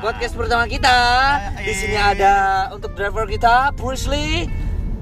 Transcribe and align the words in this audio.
podcast 0.00 0.34
pertama 0.34 0.64
kita. 0.66 0.96
Di 1.60 1.72
sini 1.76 1.96
ada 1.96 2.32
untuk 2.72 2.92
driver 2.96 3.24
kita, 3.28 3.74
Priestley. 3.76 4.48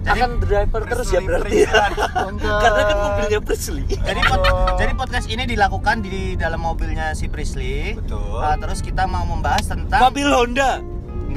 akan 0.09 0.41
driver 0.41 0.89
terus 0.89 1.13
ya 1.13 1.21
berarti 1.21 1.69
ya. 1.69 1.93
Karena 2.65 2.83
kan 2.89 2.97
mobilnya 2.97 3.41
Priestley. 3.45 3.85
Jadi 3.85 4.21
pod- 4.25 4.81
jadi 4.81 4.93
podcast 4.97 5.27
ini 5.29 5.45
dilakukan 5.45 6.01
di 6.01 6.33
dalam 6.33 6.65
mobilnya 6.65 7.13
si 7.13 7.29
Priestley. 7.29 7.93
Betul. 7.93 8.41
Uh, 8.41 8.57
terus 8.57 8.81
kita 8.81 9.05
mau 9.05 9.29
membahas 9.29 9.69
tentang 9.69 10.01
Mobil 10.01 10.29
Honda. 10.33 10.81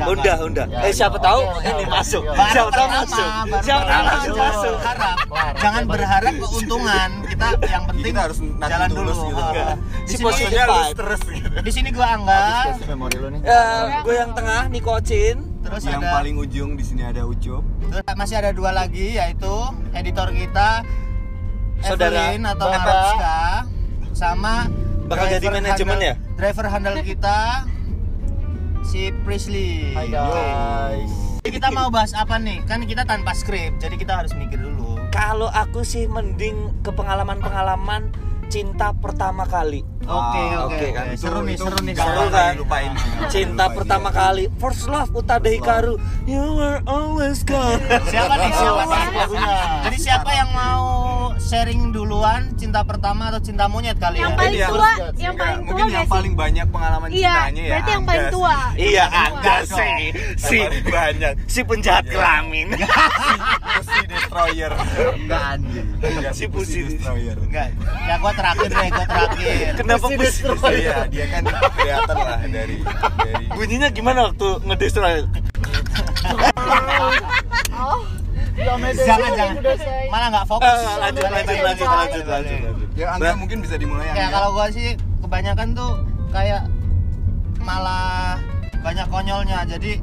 Enggak, 0.02 0.09
Honda, 0.09 0.33
enggak. 0.33 0.38
Honda. 0.41 0.63
Ya, 0.81 0.89
eh 0.89 0.93
siapa 0.93 1.18
ya, 1.18 1.25
tahu 1.29 1.41
ini 1.61 1.83
masuk. 1.86 2.23
Siapa 2.25 2.71
tahu 2.73 2.88
masuk. 2.89 3.27
Siapa 3.61 3.83
tahu 3.86 4.01
masuk. 4.33 4.75
Kelar, 4.81 5.18
jangan 5.61 5.83
berharap 5.86 6.33
keuntungan. 6.41 7.09
Kita 7.29 7.47
yang 7.70 7.83
penting 7.86 8.14
kita 8.14 8.21
harus 8.25 8.37
jalan 8.41 8.89
dulu. 8.89 9.11
gitu. 9.14 9.41
Si 10.10 10.15
lu 10.18 10.29
vibe. 10.33 10.77
stres 10.97 11.21
gitu. 11.29 11.47
di 11.61 11.71
sini 11.71 11.89
gua 11.93 12.07
Angga, 12.18 12.43
Kasih 12.74 12.87
memori 12.89 13.18
lu 13.21 13.27
nih. 13.37 13.41
Ya, 13.46 13.64
gue 14.01 14.15
yang 14.18 14.32
tengah, 14.33 14.61
Niko 14.68 14.97
Chin. 15.05 15.37
terus 15.61 15.86
yang 15.86 16.02
ada 16.02 16.18
paling 16.18 16.41
ujung 16.41 16.74
di 16.74 16.82
sini 16.82 17.05
ada 17.05 17.21
Ucup. 17.21 17.61
terus 17.61 18.02
masih 18.18 18.41
ada 18.41 18.49
dua 18.49 18.74
lagi 18.74 19.13
yaitu 19.13 19.54
editor 19.93 20.33
kita 20.33 20.82
Saudara 21.86 22.33
Evelyn 22.33 22.49
atau. 22.49 22.65
Mariska 22.65 23.39
sama 24.18 24.54
Bakal 25.05 25.25
jadi 25.38 25.47
manajemen 25.54 25.97
ya? 26.02 26.13
Driver 26.39 26.65
handle 26.65 26.97
kita 27.05 27.68
si 28.81 29.13
Priestley. 29.23 29.93
Hai 29.93 30.09
guys. 30.09 31.11
Jadi 31.41 31.57
kita 31.57 31.69
mau 31.73 31.89
bahas 31.89 32.13
apa 32.13 32.38
nih? 32.38 32.61
Kan 32.69 32.85
kita 32.85 33.05
tanpa 33.05 33.33
skrip, 33.33 33.77
jadi 33.81 33.97
kita 33.97 34.13
harus 34.21 34.33
mikir 34.38 34.61
dulu. 34.61 34.97
Kalau 35.09 35.49
aku 35.49 35.81
sih 35.81 36.05
mending 36.05 36.69
ke 36.85 36.94
pengalaman-pengalaman 36.94 38.13
cinta 38.52 38.94
pertama 38.94 39.47
kali. 39.47 39.81
Oke, 40.02 40.09
Ah, 40.09 40.66
oke, 40.66 40.73
oke, 40.73 40.75
oke. 40.75 40.88
kan. 40.91 41.05
Seru 41.13 41.39
nih, 41.41 41.55
seru 41.55 41.77
nih. 41.80 41.94
seru 41.94 42.23
kan? 42.27 42.52
dilupain. 42.53 42.91
Cinta 43.27 43.66
Lupain 43.66 43.77
pertama 43.77 44.09
dia. 44.09 44.17
kali, 44.19 44.44
first 44.57 44.83
love 44.85 45.09
Utada 45.11 45.47
Hikaru. 45.47 45.95
You 46.23 46.41
were 46.53 46.80
always 46.85 47.41
gone. 47.44 47.80
Siapa 48.03 48.33
nih? 48.35 48.52
Siapa 48.52 48.83
nih? 48.83 49.03
lagunya. 49.13 49.55
Jadi 49.83 49.97
siapa 49.97 50.31
yang 50.31 50.49
mau 50.52 50.85
sharing 51.38 51.91
duluan 51.91 52.53
cinta 52.55 52.81
pertama 52.81 53.27
atau 53.27 53.39
cinta 53.39 53.66
monyet 53.66 53.97
kali 53.97 54.19
yang 54.19 54.31
ya? 54.31 54.38
paling 54.38 54.55
tua 54.63 54.91
yang 55.17 55.33
paling 55.33 55.57
tua 55.57 55.66
mungkin 55.66 55.85
yang 55.89 56.07
paling 56.07 56.33
banyak 56.33 56.67
pengalaman 56.69 57.07
iya 57.09 57.33
cintanya 57.44 57.59
ya. 57.59 57.69
berarti 57.72 57.89
yang 57.91 58.03
paling 58.05 58.27
tua. 58.29 58.57
Iya, 58.73 59.05
Angga 59.07 59.55
sih. 59.66 59.99
Si 60.38 60.57
banyak. 60.85 61.33
si 61.45 61.59
penjahat 61.61 62.03
Iya. 62.03 62.13
kelamin. 62.13 62.67
Pussy 63.73 64.02
Destroyer. 64.05 64.72
Enggak 65.16 65.41
anjing. 65.52 65.88
Si 66.31 66.44
Pussy 66.45 66.79
Destroyer. 66.85 67.38
Enggak. 67.38 67.67
Ya 68.02 68.16
gua 68.17 68.31
terakhir 68.31 68.69
deh, 68.69 68.88
gua 68.89 69.05
terakhir. 69.05 69.72
Kenapa 69.92 70.08
bus? 70.16 70.36
Iya, 70.72 70.95
dia 71.08 71.25
kan 71.28 71.44
kelihatan 71.75 72.16
lah 72.17 72.39
dari 72.42 72.78
dari 72.80 73.45
Bunyinya 73.52 73.89
gimana 73.92 74.31
waktu 74.31 74.47
ngedestroy? 74.64 75.28
Ya, 78.52 78.73
Mede, 78.78 79.02
Jangan 79.02 79.31
jangan. 79.34 79.56
Malah 80.08 80.28
nggak 80.30 80.45
fokus. 80.45 80.69
Ah, 80.86 80.95
lanjut, 81.02 81.23
lanjut, 81.23 81.58
lanjut, 81.58 81.88
lanjut, 81.88 82.25
lanjut, 82.25 82.59
lanjut. 82.62 82.88
Ya, 82.94 83.06
Angga 83.12 83.34
mungkin 83.34 83.58
bisa 83.59 83.75
dimulai 83.75 84.06
Ya 84.06 84.14
Angga. 84.14 84.28
kalau 84.30 84.50
gua 84.53 84.67
sih 84.69 84.88
kebanyakan 85.19 85.67
tuh 85.73 85.92
kayak 86.30 86.62
malah 87.59 88.38
banyak 88.80 89.08
konyolnya. 89.08 89.66
Jadi 89.66 90.00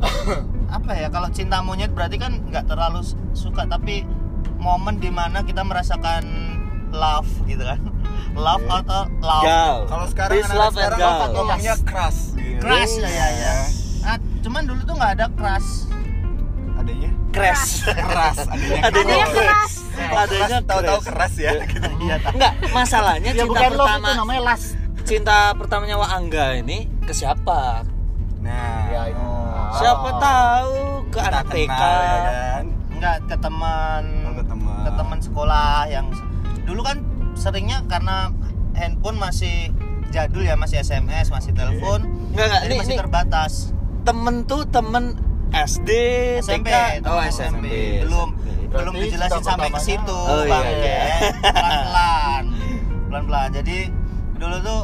apa 0.76 0.90
ya 0.92 1.08
kalau 1.08 1.28
cinta 1.30 1.58
monyet 1.60 1.90
berarti 1.90 2.14
kan 2.14 2.38
nggak 2.46 2.68
terlalu 2.68 3.02
su- 3.02 3.18
suka 3.32 3.64
tapi 3.64 4.06
momen 4.58 4.98
di 4.98 5.08
mana 5.08 5.42
kita 5.42 5.62
merasakan 5.62 6.22
love 6.90 7.26
gitu 7.44 7.64
kan 7.64 7.80
love 8.32 8.64
atau 8.64 9.02
love 9.18 9.42
Gal. 9.42 9.76
Kalau 9.84 10.06
sekarang 10.06 10.32
Peace, 10.32 10.46
anak 10.46 10.56
love, 10.56 10.74
sekarang 10.74 10.98
gal. 10.98 11.18
ngomongnya 11.32 11.74
keras. 11.82 12.16
gitu. 12.32 12.60
crush 12.60 12.94
ya 12.96 13.08
ya 13.08 13.26
ya 13.32 13.54
nah, 14.00 14.16
cuman 14.40 14.62
dulu 14.64 14.80
tuh 14.82 14.94
nggak 14.94 15.12
ada 15.14 15.26
crush 15.32 15.70
Adanya 16.74 17.10
Crash. 17.30 17.86
keras, 18.10 18.38
adanya 18.80 19.26
keras. 19.28 19.72
Adanya 20.10 20.58
keras, 20.58 20.66
tahu-tahu 20.66 20.98
keras. 20.98 21.06
keras 21.06 21.34
ya 21.36 21.52
gitu. 21.62 21.88
iya 22.00 22.16
Enggak, 22.26 22.52
masalahnya 22.70 23.30
Ya 23.30 23.36
cinta 23.38 23.46
bukan 23.46 23.70
love 23.70 23.78
pertama 23.84 24.00
itu 24.02 24.18
namanya 24.18 24.42
last. 24.42 24.66
cinta 25.02 25.38
pertamanya 25.52 25.96
Wak 25.96 26.10
Angga 26.10 26.46
ini 26.56 26.78
ke 27.00 27.12
siapa? 27.12 27.84
Nah, 28.40 28.80
Ya 28.88 29.02
itu. 29.06 29.28
Siapa 29.72 30.08
Oh. 30.08 30.18
tahu 30.18 30.74
ke 31.06 31.18
kita 31.18 31.28
anak 31.30 31.44
TK. 31.46 31.68
kenal 31.68 31.94
ya 32.00 32.18
kan. 32.18 32.64
nggak 32.90 33.16
ke 33.22 33.36
teman 33.38 34.02
Oh, 34.20 34.32
ke 34.32 34.44
teman. 34.46 34.80
ke 34.80 34.90
teman 34.90 35.18
sekolah 35.20 35.70
yang 35.86 36.06
dulu 36.62 36.80
kan 36.82 36.96
seringnya 37.40 37.82
karena 37.88 38.28
handphone 38.72 39.16
masih 39.16 39.72
jadul 40.10 40.42
ya 40.42 40.54
masih 40.54 40.78
SMS 40.78 41.28
masih 41.28 41.50
telepon 41.50 42.04
Enggak, 42.30 42.46
enggak, 42.46 42.60
jadi 42.60 42.68
ini, 42.68 42.78
masih 42.78 42.92
ini 42.92 43.00
terbatas 43.00 43.52
temen 44.00 44.34
tuh 44.44 44.62
temen 44.66 45.04
SD, 45.50 45.90
SMP 46.38 46.70
TK. 46.70 47.02
Oh, 47.04 47.18
SMP. 47.20 47.66
SMP. 47.66 47.66
belum 48.04 48.28
Berarti 48.70 48.70
belum 48.70 48.94
dijelasin 48.96 49.42
sampai 49.42 49.68
ke 49.68 49.80
situ 49.80 50.14
Oh, 50.14 50.46
bang 50.46 50.62
iya, 50.62 50.70
ya 50.70 50.78
iya. 50.78 50.98
pelan 51.42 51.74
pelan 51.82 52.44
pelan 53.08 53.22
pelan 53.26 53.48
jadi 53.50 53.78
dulu 54.36 54.56
tuh 54.60 54.80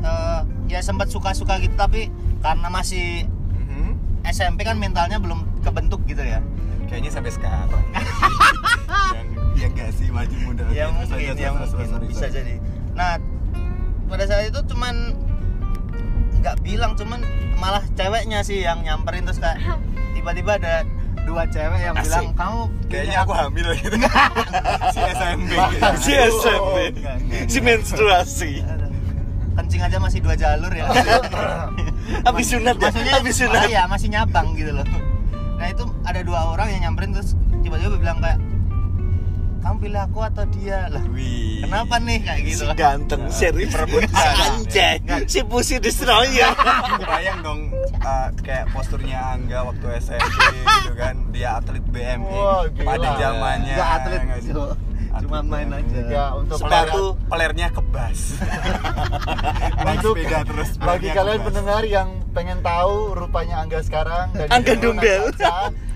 eh, 0.00 0.40
ya 0.66 0.80
sempat 0.80 1.06
suka 1.06 1.30
suka 1.30 1.58
gitu 1.58 1.74
tapi 1.74 2.10
karena 2.40 2.66
masih 2.66 3.30
Mhm. 3.54 3.94
SMP 4.26 4.64
kan 4.64 4.74
mentalnya 4.74 5.16
belum 5.16 5.44
kebentuk 5.60 6.02
gitu 6.04 6.20
ya 6.20 6.42
Kayaknya 6.86 7.10
sampai 7.12 7.30
sekarang. 7.30 7.70
yang 9.60 9.68
ya 9.70 9.76
enggak 9.76 9.90
sih 9.92 10.08
maju 10.08 10.36
muda. 10.42 10.64
ya 10.66 10.84
Oke, 10.86 10.94
terus 10.96 11.10
mungkin 11.10 11.28
aja, 11.30 11.36
ya 11.36 11.50
terus, 11.50 11.70
terus, 11.70 11.70
mungkin 11.70 11.88
terus, 11.92 12.08
bisa 12.08 12.20
terus. 12.22 12.34
jadi 12.34 12.54
nah 12.90 13.12
pada 14.06 14.24
saat 14.24 14.44
itu 14.46 14.60
cuman 14.66 14.94
nggak 16.36 16.56
bilang 16.60 16.92
cuman 16.94 17.20
malah 17.54 17.84
ceweknya 17.92 18.40
sih 18.40 18.58
yang 18.60 18.80
nyamperin 18.80 19.22
terus 19.22 19.36
kayak 19.36 19.60
tiba-tiba 20.12 20.56
ada 20.56 20.74
dua 21.22 21.44
cewek 21.46 21.78
yang 21.78 21.94
Asik. 21.94 22.08
bilang 22.08 22.26
kamu 22.32 22.60
Kayaknya 22.90 23.18
aku 23.20 23.32
hamil 23.32 23.68
gitu. 23.78 23.96
si 24.96 25.00
SMP. 25.06 25.50
Si 25.94 26.12
enggak. 26.16 27.18
Si 27.46 27.58
menstruasi. 27.60 28.52
kencing 29.52 29.82
aja 29.84 29.98
masih 30.00 30.18
dua 30.18 30.32
jalur 30.32 30.72
ya 30.72 30.88
Habis 32.26 32.46
sunat 32.48 32.74
ya? 32.74 32.88
maksudnya 32.88 33.12
Habis 33.12 33.34
sunat. 33.36 33.68
ya 33.68 33.82
masih 33.84 34.08
nyabang 34.08 34.56
gitu 34.56 34.72
loh 34.72 34.86
nah 35.60 35.68
itu 35.68 35.84
ada 36.00 36.20
dua 36.24 36.56
orang 36.56 36.72
yang 36.72 36.80
nyamperin 36.88 37.12
terus 37.12 37.36
tiba-tiba 37.60 38.00
bilang 38.00 38.16
kayak 38.18 38.40
kamu 39.60 39.76
pilih 39.78 40.00
aku 40.02 40.20
atau 40.22 40.44
dia 40.50 40.88
lah 40.88 41.02
Wih. 41.06 41.60
kenapa 41.60 41.94
nih 41.98 42.18
kayak 42.18 42.40
gitu 42.42 42.62
Si 42.62 42.66
ganteng, 42.74 43.20
Nah, 43.20 43.30
serius 43.30 43.68
perebut 43.68 44.02
Si 44.02 44.28
anjay, 44.40 44.94
si 45.26 45.40
pussy 45.42 45.76
destroyer. 45.76 46.50
Bayang 47.02 47.38
dong 47.40 47.60
uh, 47.98 48.28
kayak 48.40 48.68
posturnya 48.70 49.18
Angga 49.30 49.62
waktu 49.62 49.86
SMP 49.98 50.32
gitu 50.80 50.92
kan. 50.94 51.14
Dia 51.30 51.56
atlet 51.56 51.84
BMX 51.86 52.30
Wah, 52.30 52.64
gila. 52.66 52.86
pada 52.86 53.08
zamannya. 53.14 53.70
Enggak 53.70 53.90
atlet, 53.94 54.20
nggak 54.22 54.40
sih? 54.40 54.52
Cuk. 54.52 54.72
Cuma 55.20 55.38
main 55.42 55.66
BMX. 55.66 55.84
aja. 55.90 56.00
Ya 56.08 56.24
untuk 56.32 56.56
Sepatu. 56.56 57.04
Pelernya 57.26 57.68
kebas. 57.68 58.18
Naik 59.80 59.98
Untuk 59.98 60.14
sepeda 60.14 60.38
terus 60.42 60.70
bagi 60.78 61.08
kalian 61.10 61.36
kebas. 61.36 61.46
pendengar 61.46 61.82
yang 61.84 62.08
pengen 62.30 62.58
tahu 62.60 62.94
rupanya 63.12 63.56
Angga 63.60 63.80
sekarang 63.82 64.26
dan 64.32 64.46
Angga 64.48 64.74
Dumbel. 64.74 65.22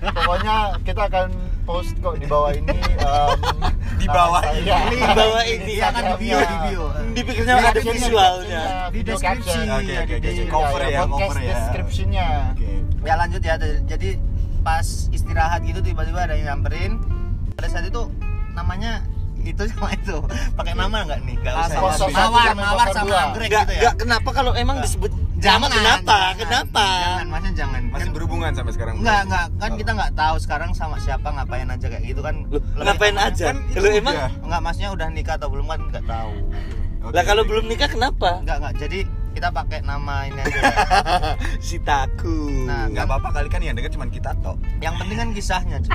pokoknya 0.03 0.55
kita 0.83 1.03
akan 1.05 1.29
post 1.65 1.97
kok 1.97 2.15
di 2.15 2.27
bawah 2.29 2.51
ini 2.53 2.69
em, 2.71 3.39
Di 4.01 4.07
bawah 4.07 4.41
ini. 4.53 4.69
Di 4.69 5.09
bawah 5.11 5.43
ini. 5.43 5.71
Iya 5.73 5.87
kan 5.89 6.03
di 6.05 6.15
bio 6.21 6.37
di 6.37 6.57
bio 6.61 6.83
Di 7.11 7.21
ada 7.23 7.71
captionnya, 7.73 7.93
visualnya. 7.95 8.63
Di 8.93 8.99
deskripsi. 9.01 9.59
Oke, 9.65 9.93
oke, 9.97 10.13
oke. 10.15 10.15
Di- 10.21 10.45
Cover 10.45 10.81
ya, 10.85 11.01
cover 11.09 11.37
ya. 11.41 11.49
description-nya. 11.49 12.27
Oke. 12.53 12.69
ya 13.05 13.13
lanjut 13.21 13.41
ya 13.41 13.53
jadi 13.85 14.17
pas 14.65 14.81
istirahat 15.13 15.61
gitu 15.61 15.77
tiba-tiba 15.77 16.25
ada 16.25 16.33
yang 16.33 16.57
nyamperin 16.57 16.97
pada 17.53 17.69
saat 17.69 17.85
itu 17.85 18.09
namanya 18.57 19.05
itu 19.45 19.61
sama 19.69 19.93
itu 19.93 20.17
pakai 20.57 20.73
nama 20.73 21.05
nggak 21.05 21.19
nih 21.21 21.37
nggak 21.37 21.53
usah 21.53 21.77
ya. 21.77 21.89
asal- 21.93 22.09
mawar 22.09 22.49
mawar 22.57 22.87
sama 22.89 23.13
anggrek 23.29 23.53
Enggak, 23.53 23.61
gitu 23.61 23.73
ya 23.77 23.81
enggak 23.85 23.95
kenapa 24.01 24.29
kalau 24.33 24.51
emang 24.57 24.81
disebut 24.81 25.13
jangan 25.41 25.69
kenapa? 25.71 26.17
jangan. 26.17 26.33
Kenapa? 26.39 26.85
jangan 26.85 27.27
maksudnya 27.27 27.53
jangan 27.55 27.81
Masih 27.85 27.99
Kan- 28.05 28.15
berhubungan 28.15 28.51
sampai 28.55 28.73
sekarang. 28.75 28.95
Enggak, 28.99 29.21
enggak, 29.27 29.45
kan 29.59 29.71
kita 29.75 29.91
nggak 29.95 30.11
tahu 30.15 30.35
sekarang 30.39 30.69
sama 30.75 30.95
siapa 30.99 31.27
ngapain 31.31 31.67
aja 31.67 31.87
kayak 31.87 32.03
gitu 32.03 32.21
kan. 32.23 32.35
Lebih 32.49 32.83
ngapain 32.83 33.15
aja? 33.17 33.45
Kan 33.51 33.57
itu 33.71 33.79
Lu 33.79 33.87
emang. 33.91 34.15
Enggak, 34.43 34.61
maksudnya 34.63 34.89
udah 34.95 35.07
nikah 35.11 35.35
atau 35.35 35.47
belum 35.51 35.65
kan 35.67 35.79
nggak 35.91 36.05
tahu. 36.07 36.33
Oke. 37.05 37.13
lah 37.13 37.23
kalau 37.23 37.43
belum 37.45 37.65
nikah 37.69 37.89
kenapa? 37.89 38.41
Enggak, 38.41 38.57
enggak. 38.63 38.73
Jadi 38.81 38.99
kita 39.35 39.51
pakai 39.51 39.83
nama 39.83 40.23
ini 40.23 40.39
aja. 40.39 40.59
si 41.67 41.75
taku. 41.77 42.63
Nah, 42.63 42.87
nggak 42.87 43.03
apa-apa 43.03 43.29
kali 43.33 43.47
kan 43.47 43.59
yang 43.59 43.75
denger 43.75 43.91
cuma 43.91 44.07
kita 44.07 44.31
toh. 44.39 44.55
Yang 44.79 44.95
penting 44.97 45.17
kan 45.17 45.29
kisahnya. 45.29 45.77
cuy. 45.81 45.91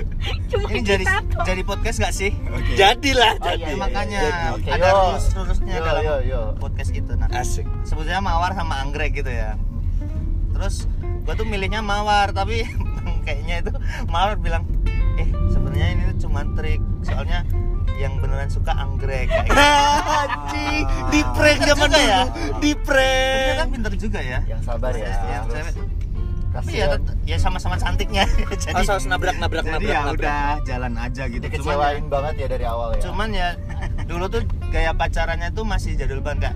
cuma 0.50 0.66
Ini 0.68 0.80
jadi 0.82 1.04
tuh 1.06 1.46
jadi 1.46 1.62
podcast 1.62 1.96
nggak 1.98 2.12
sih? 2.12 2.34
Oke. 2.50 2.74
Jadilah, 2.74 3.32
Oh, 3.36 3.46
jadi. 3.46 3.56
iya, 3.56 3.68
iya, 3.68 3.76
makanya 3.78 4.20
iya. 4.20 4.48
Oke, 4.52 4.68
ada 4.68 4.84
yo. 4.84 4.98
rules-rulesnya 5.06 5.72
Yo, 5.72 5.84
dalam 5.86 6.02
yo, 6.02 6.16
yo. 6.20 6.40
podcast 6.58 6.90
itu. 6.90 7.12
Nah, 7.14 7.30
Asik. 7.30 7.66
sebetulnya 7.80 8.18
mawar 8.20 8.50
sama 8.52 8.82
anggrek 8.82 9.14
gitu 9.14 9.30
ya. 9.30 9.54
Terus 10.50 10.90
gua 11.22 11.34
tuh 11.34 11.46
milihnya 11.46 11.80
mawar, 11.80 12.34
tapi 12.34 12.66
kayaknya 13.24 13.62
itu 13.62 13.72
mawar 14.06 14.34
bilang, 14.34 14.66
eh 15.14 15.24
sebenarnya 15.48 15.86
ini 15.94 16.02
tuh 16.10 16.26
cuma 16.26 16.42
trik 16.52 16.82
soalnya 17.00 17.46
yang 18.00 18.16
beneran 18.16 18.48
suka 18.48 18.72
anggrek 18.72 19.28
kayak 19.28 19.44
gitu. 19.44 19.60
Anjing, 20.00 20.84
di 21.08 21.20
prank 21.28 21.58
Pinter 21.58 21.68
zaman 21.68 21.86
juga 21.86 21.98
dulu. 21.98 22.08
ya? 22.08 22.20
Di 22.56 22.70
Bener 22.72 22.80
kan 22.80 22.80
prank. 22.82 23.68
pinter 23.70 23.92
juga 23.94 24.20
ya 24.20 24.38
Yang 24.46 24.60
sabar 24.64 24.92
ya. 24.92 25.12
yang 25.28 25.44
cewek 25.46 25.74
tapi 26.50 26.72
ya, 26.74 26.98
ya 27.22 27.38
sama-sama 27.38 27.78
cantiknya 27.78 28.26
jadi 28.66 28.74
Oh, 28.74 28.82
saus 28.82 29.06
nabrak 29.06 29.38
nabrak 29.38 29.62
jadi 29.62 29.70
nabrak. 29.70 29.86
ya 29.86 30.00
nabrak. 30.02 30.18
udah 30.18 30.42
jalan 30.66 30.92
aja 30.98 31.22
gitu 31.30 31.44
cuman 31.62 31.74
ya, 31.78 32.02
banget 32.02 32.34
ya 32.34 32.46
dari 32.50 32.64
awal 32.66 32.88
ya. 32.90 33.00
cuman 33.00 33.28
ya 33.30 33.48
dulu 34.02 34.24
tuh 34.26 34.42
gaya 34.66 34.90
pacarannya 34.90 35.54
tuh 35.54 35.62
masih 35.62 35.94
jadul 35.94 36.18
banget 36.18 36.50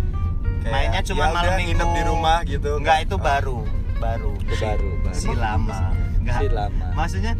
Kayak, 0.58 0.67
mainnya 0.67 1.00
cuma 1.00 1.23
ya 1.23 1.31
malam 1.31 1.52
minggu 1.55 1.70
nginep 1.70 1.88
di 1.94 2.02
rumah 2.05 2.38
gitu 2.43 2.70
enggak 2.75 2.99
itu 3.02 3.14
Ah. 3.14 3.23
baru 3.23 3.58
baru 3.94 4.32
baru, 4.50 4.91
baru. 4.99 5.14
si 5.14 5.31
lama 5.31 5.79
enggak 6.19 6.37
Si 6.37 6.46
lama. 6.50 6.87
maksudnya 6.91 7.32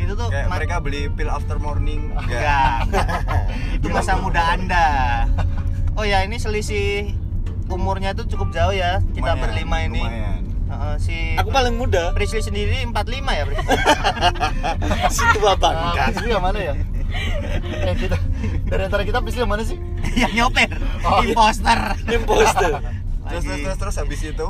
itu 0.00 0.12
tuh 0.14 0.28
kayak 0.28 0.48
mereka 0.48 0.74
beli 0.78 1.06
pil 1.08 1.28
after 1.28 1.56
morning 1.56 2.10
enggak 2.14 2.88
itu 3.76 3.86
masa 3.88 4.16
muda 4.16 4.56
anda 4.56 4.88
oh 5.94 6.02
ya 6.02 6.24
ini 6.24 6.36
selisih 6.36 7.12
umurnya 7.66 8.12
tuh 8.12 8.26
cukup 8.26 8.50
jauh 8.50 8.72
ya 8.72 8.98
kita 9.12 9.30
Lumayan, 9.30 9.40
berlima 9.40 9.76
ini 9.84 10.02
lumayan. 10.02 10.42
Heeh, 10.70 10.94
si 10.98 11.16
Aku 11.34 11.50
paling 11.50 11.74
muda. 11.74 12.14
Prisli 12.14 12.38
sendiri 12.38 12.86
45 12.86 12.94
ya 13.26 13.42
Prisli? 13.42 13.66
Si 15.10 15.24
tua 15.34 15.58
bangka. 15.58 16.14
Prisly 16.14 16.30
yang 16.30 16.38
mana 16.40 16.58
ya? 16.62 16.74
eh 17.90 17.94
kita 17.98 18.14
dari 18.66 18.82
antara 18.86 19.02
kita 19.02 19.18
Prisly 19.18 19.42
yang 19.42 19.50
mana 19.50 19.66
sih? 19.66 19.74
yang 20.14 20.30
nyoper 20.30 20.70
Oh, 21.02 21.22
iya. 21.22 21.34
imposter 21.34 21.78
Imposter. 22.06 22.70
Terus 23.30 23.44
terus 23.44 23.60
terus 23.62 23.78
terus 23.78 23.96
habis 23.96 24.20
itu 24.22 24.46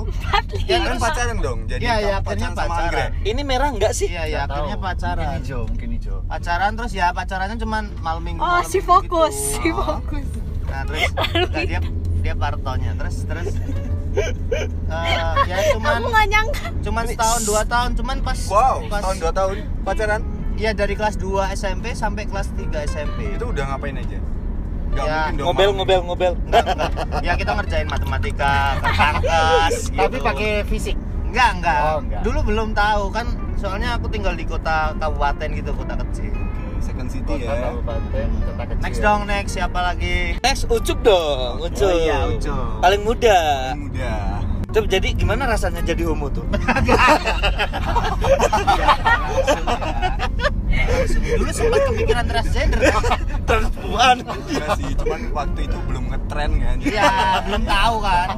ya 0.64 0.76
kan 0.80 0.96
pacaran 0.96 1.36
dong 1.38 1.58
jadi 1.64 1.80
Iya, 1.80 1.94
iya, 1.94 2.08
kamu 2.10 2.20
akhirnya 2.20 2.24
pacaran 2.42 2.50
sama 2.50 2.64
pacaran. 2.66 2.82
anggrek 2.82 3.10
Ini 3.22 3.42
merah 3.42 3.68
enggak 3.68 3.92
sih? 3.92 4.06
iya 4.06 4.22
ya 4.24 4.40
Nggak 4.40 4.44
akhirnya 4.50 4.74
tahu. 4.74 4.86
pacaran 4.86 5.20
Mungkin 5.22 5.40
hijau, 5.40 5.62
mungkin 5.66 5.88
hijau. 5.92 6.16
pacaran 6.24 6.70
terus 6.74 6.92
ya 6.92 7.06
pacarannya 7.10 7.56
cuman 7.56 7.82
malam 7.98 8.22
minggu 8.22 8.40
Oh, 8.40 8.48
malam 8.50 8.64
si 8.64 8.78
minggu 8.78 8.88
fokus, 8.88 9.36
gitu. 9.54 9.60
si 9.60 9.70
fokus. 9.70 10.26
nah 10.64 10.80
terus 10.82 11.02
nah, 11.46 11.62
dia 11.62 11.80
dia 12.20 12.34
partonya 12.34 12.92
terus 12.94 13.16
terus 13.22 13.48
eh, 14.10 15.16
ya 15.44 15.56
cuman 15.72 15.96
Aku 15.96 16.08
nggak 16.08 16.26
nyangka. 16.28 16.66
cuman 16.80 17.04
setahun 17.06 17.42
dua 17.44 17.62
tahun 17.64 17.90
cuman 17.94 18.16
pas 18.20 18.38
wow 18.46 18.76
pas 18.86 19.00
tahun 19.00 19.16
dua 19.18 19.32
tahun 19.32 19.56
pacaran 19.82 20.22
Iya 20.52 20.76
dari 20.76 20.92
kelas 20.92 21.16
2 21.16 21.56
SMP 21.56 21.96
sampai 21.96 22.28
kelas 22.28 22.52
3 22.52 22.68
SMP 22.84 23.32
itu 23.32 23.48
udah 23.48 23.64
ngapain 23.66 23.96
aja 23.96 24.20
Gak 24.90 25.06
Ya, 25.06 25.30
mungkin 25.30 25.38
dong 25.38 25.46
Ngobel 25.46 25.70
ngobel 25.78 26.00
ngobel. 26.02 26.32
Enggak, 26.50 26.64
enggak. 26.66 26.90
Ya 27.22 27.32
kita 27.38 27.50
ngerjain 27.54 27.86
matematika, 27.86 28.54
Tapi 30.00 30.16
gitu. 30.18 30.26
pakai 30.26 30.50
fisik. 30.66 30.96
Enggak, 31.30 31.48
enggak. 31.62 31.80
Oh, 31.86 31.98
enggak. 32.02 32.20
Dulu 32.26 32.38
belum 32.42 32.68
tahu 32.74 33.04
kan 33.14 33.26
soalnya 33.54 33.94
aku 33.94 34.10
tinggal 34.10 34.34
di 34.34 34.42
kota 34.42 34.90
kabupaten 34.98 35.48
gitu, 35.54 35.70
kota 35.78 35.94
kecil. 35.94 36.34
Oke, 36.34 36.82
second 36.82 37.06
city 37.06 37.28
Kota 37.38 37.44
ya 37.44 37.70
kabupaten, 37.70 38.26
kota 38.42 38.62
kecil. 38.66 38.82
Next 38.82 38.98
dong, 38.98 39.20
next 39.30 39.52
siapa 39.54 39.78
lagi? 39.78 40.34
Next 40.42 40.66
Ucup 40.66 40.98
dong, 41.06 41.62
Ucup. 41.62 41.86
Oh 41.86 41.92
iya, 41.94 42.18
Ucup. 42.26 42.82
Paling 42.82 43.02
muda. 43.06 43.38
muda 43.78 44.42
Ucup 44.70 44.86
jadi 44.90 45.08
gimana 45.14 45.46
rasanya 45.46 45.86
jadi 45.86 46.02
homo 46.02 46.30
tuh? 46.30 46.42
Langsung. 50.90 51.22
Dulu 51.22 51.50
sempat 51.52 51.80
kepikiran 51.86 52.24
transgender. 52.26 52.80
Transpuan. 53.50 54.16
Enggak 54.22 54.68
sih 54.78 54.90
cuman 54.94 55.20
waktu 55.34 55.60
itu 55.66 55.78
belum 55.82 56.04
ngetren 56.06 56.50
kan 56.56 56.76
Iya, 56.78 57.10
belum 57.44 57.62
tahu 57.66 57.96
kan. 57.98 58.28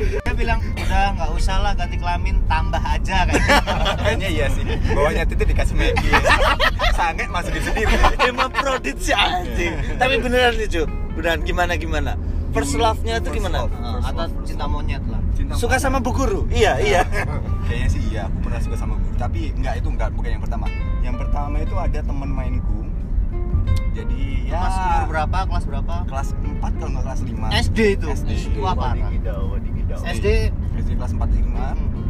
Dia 0.00 0.32
bilang, 0.32 0.58
"Udah 0.74 1.04
nggak 1.12 1.30
usah 1.36 1.56
lah 1.60 1.72
ganti 1.72 1.96
kelamin, 1.96 2.40
tambah 2.48 2.80
aja 2.80 3.28
gitu." 3.28 3.40
kayaknya 4.00 4.28
iya 4.28 4.46
sih 4.48 4.64
bawahnya 4.90 5.28
titik 5.28 5.52
dikasih 5.52 5.76
Maggie 5.76 6.08
ya. 6.08 6.20
sange 6.92 7.24
masukin 7.28 7.62
sendiri 7.62 7.92
Emang 8.22 8.48
prodit 8.48 8.96
si 8.96 9.12
anjing. 9.12 9.76
Tapi 9.96 10.14
beneran 10.18 10.56
nih, 10.56 10.68
Cup. 10.68 10.88
Beneran 11.12 11.40
gimana 11.42 11.72
gimana? 11.76 12.12
First 12.52 12.76
love-nya 12.76 13.20
tuh 13.20 13.28
First 13.28 13.36
gimana? 13.38 13.56
love. 13.64 13.72
Nah, 13.74 14.00
atau 14.04 14.24
cinta 14.42 14.64
monyet 14.64 15.04
lah. 15.08 15.20
Cinta 15.32 15.52
Suka 15.56 15.76
monyet. 15.76 15.84
sama 15.84 15.98
Bu 16.00 16.10
Guru? 16.12 16.40
Iya, 16.48 16.80
iya. 16.80 17.02
kayaknya 17.68 17.88
sih 17.88 18.02
iya 18.08 18.22
aku 18.26 18.36
pernah 18.44 18.60
suka 18.60 18.76
sama 18.76 18.94
guru 18.96 19.14
tapi 19.16 19.48
enggak 19.50 19.80
itu 19.80 19.88
enggak 19.88 20.12
bukan 20.12 20.30
yang 20.30 20.42
pertama 20.42 20.66
yang 21.00 21.16
pertama 21.16 21.56
itu 21.56 21.72
ada 21.72 22.00
temen 22.02 22.28
mainku 22.28 22.81
jadi 23.92 24.20
ya 24.44 24.56
Mas 24.58 24.74
umur 24.74 25.04
berapa? 25.08 25.38
Kelas 25.46 25.64
berapa? 25.64 25.94
kelas 26.04 26.28
4 26.32 26.60
kalau 26.72 26.90
nggak 26.90 27.04
kelas 27.04 27.20
5 27.22 27.62
SD 27.62 27.78
itu. 27.92 28.06
SD. 28.10 28.30
Wah. 28.56 28.74
Wadididau, 28.74 29.42
wadididau. 29.50 29.98
SD. 30.02 30.26
SD 30.74 30.90
kelas 30.94 31.12
4 31.12 31.28
5 31.28 32.00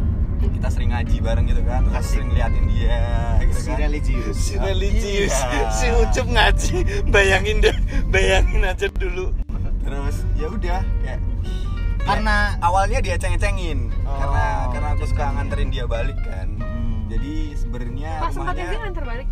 kita 0.43 0.69
sering 0.69 0.91
ngaji 0.91 1.17
bareng 1.19 1.47
gitu 1.47 1.63
kan 1.63 1.81
terus 1.83 1.97
Asik. 1.97 2.11
sering 2.19 2.31
liatin 2.33 2.65
dia 2.67 2.99
gitu 3.41 3.55
Si 3.57 3.69
kan 3.69 3.77
religius. 3.79 4.37
Si 4.37 4.55
religius, 4.57 5.35
Iya. 5.35 5.67
si 5.71 5.87
Ucup 5.93 6.27
ngaji. 6.29 6.75
Bayangin 7.09 7.57
deh, 7.61 7.77
bayangin 8.09 8.63
aja 8.63 8.87
dulu. 8.89 9.31
terus 9.81 10.17
ya 10.33 10.47
udah 10.47 10.81
kayak 10.99 11.19
Karena 12.01 12.59
awalnya 12.59 12.99
dia 12.99 13.15
ceng-cengin 13.15 13.95
Oh, 14.03 14.15
karena 14.17 14.45
karena 14.71 14.89
aku 14.93 15.05
suka 15.05 15.25
nganterin 15.33 15.71
dia 15.71 15.87
balik 15.87 16.19
kan 16.21 16.49
Hmm. 16.53 17.07
jadi 17.07 17.35
sebenarnya 17.55 18.11
Pas 18.19 18.31
sempat 18.33 18.53
rumahnya 18.53 18.65
SD 18.65 18.75
nganter 18.81 19.05
balik. 19.05 19.29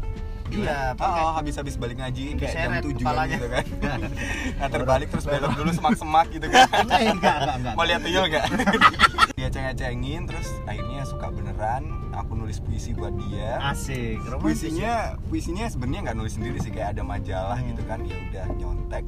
Iya, 0.53 0.79
oh, 0.91 0.99
pakai 0.99 1.23
oh, 1.23 1.33
habis-habis 1.33 1.75
balik 1.75 1.97
ngaji 1.97 2.25
kayak 2.35 2.53
jam 2.53 2.71
Diseret 2.71 2.83
7 2.83 2.95
kepalanya. 2.97 3.33
gitu 3.33 3.47
kan 3.47 3.65
nganter 4.59 4.83
balik 4.85 5.09
terus 5.09 5.25
belok 5.25 5.53
dulu 5.55 5.71
semak-semak 5.71 6.27
gitu 6.31 6.47
kan 6.47 6.67
enggak, 6.83 7.01
enggak, 7.09 7.37
enggak. 7.57 7.75
mau 7.75 7.85
lihat 7.85 8.01
tuyul 8.01 8.25
nggak 8.27 8.45
dia 9.39 9.49
ceng-cengin 9.49 10.23
terus 10.27 10.49
akhirnya 10.65 11.03
suka 11.03 11.27
beneran 11.29 11.83
aku 12.11 12.33
nulis 12.35 12.59
puisi 12.59 12.91
buat 12.91 13.15
dia 13.17 13.57
Asik. 13.63 14.21
romantis 14.23 14.37
ya. 14.61 14.69
puisinya 14.69 14.95
puisinya 15.25 15.65
sebenarnya 15.67 16.01
nggak 16.05 16.17
nulis 16.17 16.33
sendiri 16.35 16.59
sih 16.59 16.69
kayak 16.69 16.93
ada 16.93 17.03
majalah 17.03 17.57
Hmm. 17.57 17.69
gitu 17.71 17.83
kan 17.85 17.99
ya 18.03 18.17
udah 18.21 18.47
nyontek 18.55 19.05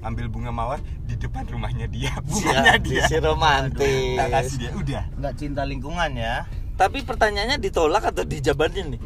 ambil 0.00 0.26
bunga 0.26 0.48
mawar 0.48 0.78
di 1.02 1.14
depan 1.14 1.44
rumahnya 1.44 1.84
dia 1.86 2.08
bunganya 2.22 2.76
dia 2.78 3.04
si 3.04 3.16
romantis. 3.18 4.16
tak 4.16 4.28
kasih 4.30 4.56
dia 4.58 4.70
udah 4.72 5.02
Enggak 5.12 5.34
cinta 5.36 5.62
lingkungan 5.62 6.10
ya. 6.14 6.48
Tapi 6.72 7.04
pertanyaannya 7.04 7.60
ditolak 7.60 8.00
atau 8.02 8.24
dijabarin 8.24 8.96
nih? 8.96 9.00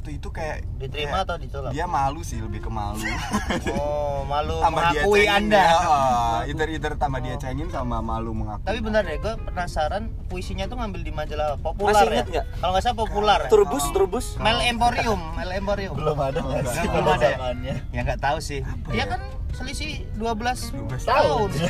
Waktu 0.00 0.16
itu 0.16 0.32
kayak 0.32 0.64
Diterima 0.80 1.12
kayak 1.12 1.24
atau 1.28 1.36
ditolak? 1.36 1.70
dia 1.70 1.84
malu 1.84 2.24
sih 2.24 2.40
lebih 2.40 2.64
ke 2.64 2.70
malu 2.72 3.04
Oh, 3.76 4.24
malu 4.24 4.56
dia 4.56 4.72
mengakui 4.72 5.20
cengin 5.20 5.36
Anda. 5.52 5.60
ya, 5.60 5.76
oh, 5.76 6.38
either 6.48 6.68
either 6.72 6.92
tambah 6.96 7.20
dia 7.20 7.36
cengin 7.36 7.68
sama 7.68 8.00
malu 8.00 8.32
mengakui 8.32 8.64
Tapi 8.64 8.80
benar 8.80 9.04
deh, 9.04 9.20
gue 9.20 9.34
penasaran 9.44 10.08
puisinya 10.26 10.64
tuh 10.64 10.80
ngambil 10.80 11.04
di 11.04 11.12
majalah 11.12 11.60
populer 11.60 11.92
Masih 11.92 12.00
ya. 12.02 12.12
inget 12.14 12.26
nggak? 12.32 12.46
Kalau 12.56 12.70
nggak 12.72 12.82
salah 12.82 12.98
populer. 12.98 13.40
Turbus, 13.46 13.84
turbus. 13.92 14.26
Mel 14.40 14.58
Emporium, 14.64 15.20
Mel 15.36 15.50
Emporium. 15.52 15.92
Belum 15.92 16.16
ada 16.16 16.40
nggak 16.40 16.64
sih 16.64 16.80
Belum 16.88 17.04
ada 17.06 17.20
ya? 17.20 17.36
zamannya. 17.36 17.74
Ya 17.92 18.00
nggak 18.00 18.20
tahu 18.24 18.38
sih. 18.40 18.60
Apa 18.64 18.88
Dia 18.88 18.98
ya? 18.98 19.04
kan 19.04 19.20
selisih 19.52 19.90
12 20.16 20.96
12 20.96 21.04
tahun. 21.04 21.48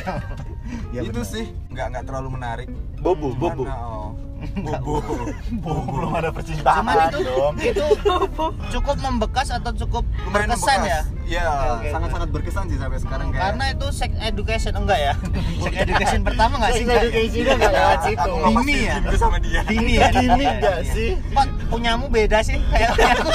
Ya, 0.95 1.03
itu 1.03 1.19
benar. 1.19 1.27
sih 1.27 1.45
nggak 1.67 1.87
nggak 1.91 2.03
terlalu 2.07 2.29
menarik 2.31 2.69
Bobo, 2.95 3.35
Cuman, 3.35 3.59
bobo. 3.59 3.63
oh, 3.67 4.00
bobo 4.53 4.99
Belum 5.53 5.85
belum 5.87 6.11
ada 6.13 6.29
percintaan 6.29 6.81
Cuman 6.81 6.97
itu 7.07 7.19
dong. 7.23 7.53
itu 7.57 7.85
cukup 8.71 8.97
membekas 8.97 9.47
atau 9.49 9.71
cukup 9.71 10.03
Lumayan 10.19 10.49
berkesan 10.49 10.79
ya? 10.81 10.99
membekas. 11.01 11.19
Iya, 11.23 11.43
Oke, 11.47 11.69
oke, 11.71 11.87
sangat-sangat 11.89 12.29
berkesan 12.29 12.63
sih 12.67 12.77
sampai 12.77 12.99
sekarang 12.99 13.27
kayak 13.29 13.43
Karena 13.45 13.65
itu 13.69 13.87
sex 13.89 14.11
education 14.19 14.73
enggak 14.75 14.99
ya? 14.99 15.13
sex 15.63 15.73
education 15.77 16.19
pertama 16.21 16.53
enggak 16.57 16.71
sih? 16.73 16.83
Sex 16.83 16.97
education-nya 16.99 17.55
nggak 17.55 17.73
lewat 17.73 17.99
situ. 18.03 18.31
Dini 18.43 18.75
ya? 18.81 18.95
sama 19.15 19.37
dia. 19.37 19.61
Dini 19.63 19.93
ya? 19.93 20.07
Dini 20.09 20.43
nggak 20.57 20.79
sih? 20.85 21.09
Kok 21.31 21.45
punyamu 21.69 22.05
beda 22.07 22.39
sih 22.41 22.57
kayak 22.67 22.89
aku? 22.91 23.29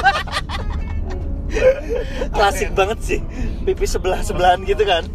Klasik 2.29 2.71
banget 2.75 2.99
sih. 3.01 3.21
Pipi 3.65 3.87
sebelah 3.87 4.21
sebelahan 4.21 4.61
gitu 4.63 4.83
kan. 4.83 5.07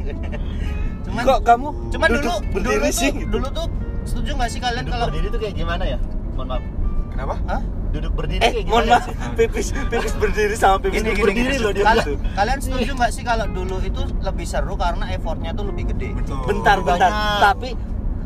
Cuman 1.06 1.22
Kok 1.22 1.40
kamu 1.44 1.68
cuman 1.92 2.08
duduk 2.14 2.40
dulu 2.50 2.70
dulu 2.72 2.88
sih? 2.90 3.12
tuh, 3.12 3.28
dulu 3.30 3.48
tuh 3.52 3.68
setuju 4.12 4.32
nggak 4.34 4.50
sih 4.50 4.60
kalian 4.60 4.84
Duduk 4.84 4.94
kalau 4.94 5.06
berdiri 5.08 5.28
tuh 5.30 5.40
kayak 5.40 5.56
gimana 5.56 5.84
ya? 5.86 5.98
Mohon 6.34 6.48
maaf. 6.50 6.64
Kenapa? 7.12 7.36
Hah? 7.46 7.62
Duduk 7.92 8.12
berdiri 8.14 8.40
Eh, 8.40 8.52
kayak 8.54 8.66
mohon 8.68 8.86
maaf, 8.86 9.06
pipis 9.38 9.68
pipis 9.86 10.14
berdiri 10.16 10.56
sama 10.56 10.78
pipis 10.78 10.96
Gini, 10.98 11.12
gini, 11.12 11.22
berdiri 11.22 11.48
gini. 11.50 11.60
loh 11.60 11.72
dia 11.72 11.84
Kal- 11.84 12.00
gitu. 12.02 12.14
Kalian 12.34 12.60
setuju 12.60 12.92
nggak 12.94 13.12
sih 13.12 13.24
kalau 13.24 13.46
dulu 13.50 13.76
itu 13.82 14.02
lebih 14.20 14.46
seru 14.46 14.74
karena 14.76 15.06
effortnya 15.10 15.52
tuh 15.52 15.66
lebih 15.66 15.84
gede? 15.90 16.12
Betul. 16.14 16.40
Bentar, 16.46 16.78
bentar. 16.80 17.08
Banyak. 17.10 17.40
Tapi 17.42 17.70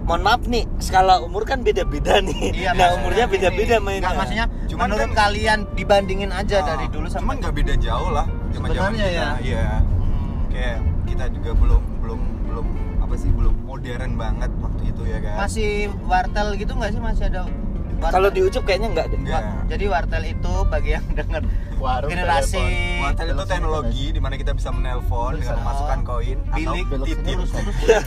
mohon 0.04 0.22
maaf 0.22 0.46
nih, 0.46 0.64
skala 0.78 1.18
umur 1.20 1.44
kan 1.44 1.62
beda-beda 1.62 2.22
nih. 2.22 2.54
Iya, 2.56 2.72
nah, 2.72 2.94
umurnya 2.96 3.26
beda-beda 3.26 3.76
mainnya. 3.80 4.06
Nggak, 4.06 4.18
maksudnya 4.20 4.46
Cuman 4.68 4.86
menurut 4.86 5.02
kan- 5.04 5.18
kalian 5.20 5.60
dibandingin 5.72 6.30
aja 6.32 6.56
Ah, 6.56 6.66
dari 6.68 6.86
dulu 6.88 7.08
Cuman 7.08 7.14
sama 7.26 7.32
nggak 7.36 7.54
beda 7.56 7.74
jauh 7.76 8.10
lah. 8.12 8.26
Sebenarnya 8.52 8.94
kita. 9.04 9.10
ya. 9.12 9.28
Iya. 9.42 9.66
Hmm. 9.82 10.46
Kayak 10.48 10.78
kita 11.06 11.26
juga 11.32 11.52
belum 11.54 11.82
belum 12.00 12.20
belum 12.46 12.68
apa 13.16 13.24
sih 13.24 13.32
belum 13.32 13.56
modern 13.64 14.12
banget 14.20 14.52
waktu 14.60 14.92
itu 14.92 15.02
ya 15.08 15.24
kan. 15.24 15.36
masih 15.40 15.88
wartel 16.04 16.48
gitu 16.60 16.76
nggak 16.76 16.92
sih 16.92 17.00
masih 17.00 17.24
ada 17.32 17.48
wartel? 18.04 18.12
Kalau 18.12 18.28
di 18.28 18.40
Ucup 18.44 18.64
kayaknya 18.68 18.92
enggak 18.92 19.08
deh. 19.08 19.20
Enggak. 19.24 19.44
Jadi 19.72 19.86
wartel 19.88 20.24
itu 20.28 20.54
bagi 20.68 20.90
yang 21.00 21.06
denger 21.16 21.44
Warung 21.80 22.12
generasi 22.12 22.60
telepon. 22.60 23.00
Wartel 23.08 23.28
itu 23.32 23.44
teknologi 23.48 24.06
di 24.12 24.20
mana 24.20 24.36
kita 24.36 24.52
bisa 24.52 24.70
menelpon 24.76 25.40
dengan 25.40 25.58
memasukkan 25.64 26.00
koin 26.04 26.38
Bilik, 26.60 26.86
titip. 27.08 27.38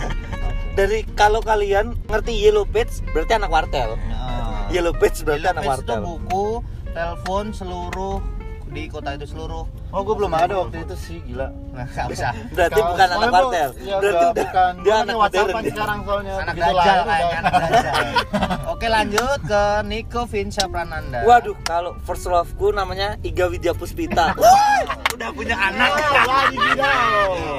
Dari 0.76 0.98
kalau 1.16 1.40
kalian 1.40 1.96
ngerti 2.04 2.32
Yellow 2.44 2.68
Page 2.68 3.00
berarti 3.08 3.32
anak 3.32 3.48
wartel. 3.48 3.96
Nah, 4.12 4.68
Yellow 4.68 4.92
Page 4.92 5.24
berarti 5.24 5.40
Yellow 5.40 5.56
anak 5.56 5.64
Page 5.64 5.72
itu 5.72 5.88
wartel. 5.88 6.02
buku 6.04 6.46
telepon 6.92 7.44
seluruh 7.56 8.20
di 8.68 8.82
kota 8.86 9.10
itu 9.12 9.26
seluruh 9.26 9.64
Oh, 9.88 10.04
gue 10.04 10.14
belum 10.14 10.28
ada 10.30 10.52
waktu 10.58 10.84
itu 10.84 10.94
sih, 10.94 11.18
gila. 11.24 11.48
nah 11.72 11.86
nggak 11.86 12.06
usah 12.12 12.32
Berarti 12.54 12.74
Kalau- 12.74 12.90
bukan 12.92 13.08
anak 13.08 13.28
partel. 13.30 13.70
Iya, 13.78 13.96
Berarti 13.96 14.16
udah 14.18 14.32
bukan. 14.36 14.72
dia 14.78 14.94
anak 14.94 15.14
modern. 15.16 15.48
sekarang 15.64 15.98
soalnya. 16.02 16.34
anak 16.34 16.46
begitu 16.50 16.68
dajal 16.68 16.98
udah. 16.98 17.16
anak 17.32 17.52
dajal 17.54 18.04
oke 18.72 18.86
lanjut 18.86 19.38
ke 19.42 19.62
Niko 19.82 20.22
Vinsya 20.24 20.64
Prananda 20.66 21.18
Waduh, 21.22 21.56
kalau 21.62 21.92
first 22.02 22.26
love 22.26 22.52
ku 22.54 22.68
namanya 22.70 23.16
Iga 23.20 23.48
Widya 23.48 23.72
Puspita. 23.72 24.36
udah 25.14 25.30
punya 25.32 25.56
anak. 25.56 25.90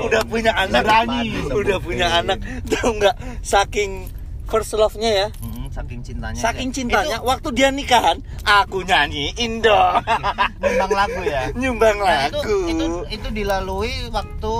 Udah 0.01 0.21
punya 0.23 0.51
anak. 0.53 0.81
Berani. 0.81 1.33
Udah 1.49 1.77
punya 1.77 2.07
anak. 2.15 2.37
Tahu 2.65 2.89
nggak? 2.95 3.15
Saking 3.41 4.07
first 4.45 4.71
love-nya 4.73 5.11
ya. 5.11 5.27
Saking 5.69 5.99
cintanya 6.01 6.35
Saking 6.35 6.69
ya. 6.69 6.75
cintanya, 6.75 7.17
waktu 7.21 7.49
dia 7.51 7.69
nikahan, 7.69 8.17
aku 8.41 8.81
nyanyiin 8.81 9.59
dong. 9.59 10.01
itu 10.01 10.65
nyumbang 10.65 10.91
lagu 10.91 11.21
ya 11.21 11.41
Nyumbang 11.51 11.97
Nah, 11.99 12.25
itu, 12.25 12.39
lagu. 12.39 12.57
itu 12.65 12.85
itu 13.11 13.27
dilalui 13.31 13.93
waktu 14.09 14.53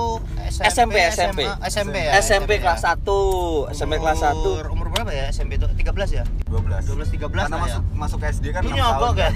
SMP, 0.48 0.96
SMP. 1.08 1.40
SMA, 1.42 1.54
SMP 1.64 1.96
ya 2.00 2.12
SMP 2.16 2.50
ya? 2.52 2.62
kelas 2.64 2.82
1, 2.84 3.02
SMP 3.70 3.92
kelas 3.96 4.18
1. 4.20 4.34
Umur- 4.36 4.70
umur 4.70 4.86
berapa 4.90 5.10
ya 5.10 5.26
SMP 5.28 5.54
itu 5.56 5.66
13 5.68 5.82
ya 6.12 6.24
12 6.46 6.86
12 6.86 7.10
13 7.12 7.26
karena 7.28 7.42
lah 7.44 7.58
ya. 7.58 7.58
masuk 7.60 7.82
masuk 7.92 8.20
SD 8.24 8.44
kan 8.50 8.60
Lu 8.60 8.70
6 8.70 8.76
nyogok 8.76 9.12
tahun. 9.12 9.16
ya 9.16 9.30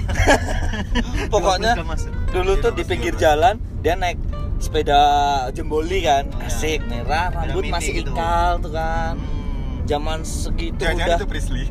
Pokoknya 1.33 1.71
12 1.75 1.85
masuk. 1.85 2.11
dulu 2.31 2.51
tuh 2.57 2.71
di 2.71 2.83
pinggir 2.83 3.13
jalan 3.15 3.55
dia 3.79 3.93
naik 3.93 4.17
sepeda 4.57 4.99
jemboli 5.51 5.99
kan. 6.01 6.23
Ya. 6.33 6.47
Asik, 6.47 6.79
merah, 6.85 7.27
rambut 7.29 7.67
masih 7.67 7.91
gitu. 7.97 8.09
ikal 8.09 8.57
tuh 8.57 8.71
kan. 8.71 9.13
Hmm. 9.13 9.44
Zaman 9.85 10.19
segitu 10.21 10.81
Jangan-jangan 10.81 11.05
udah 11.07 11.17
itu 11.19 11.27
Prisley 11.27 11.65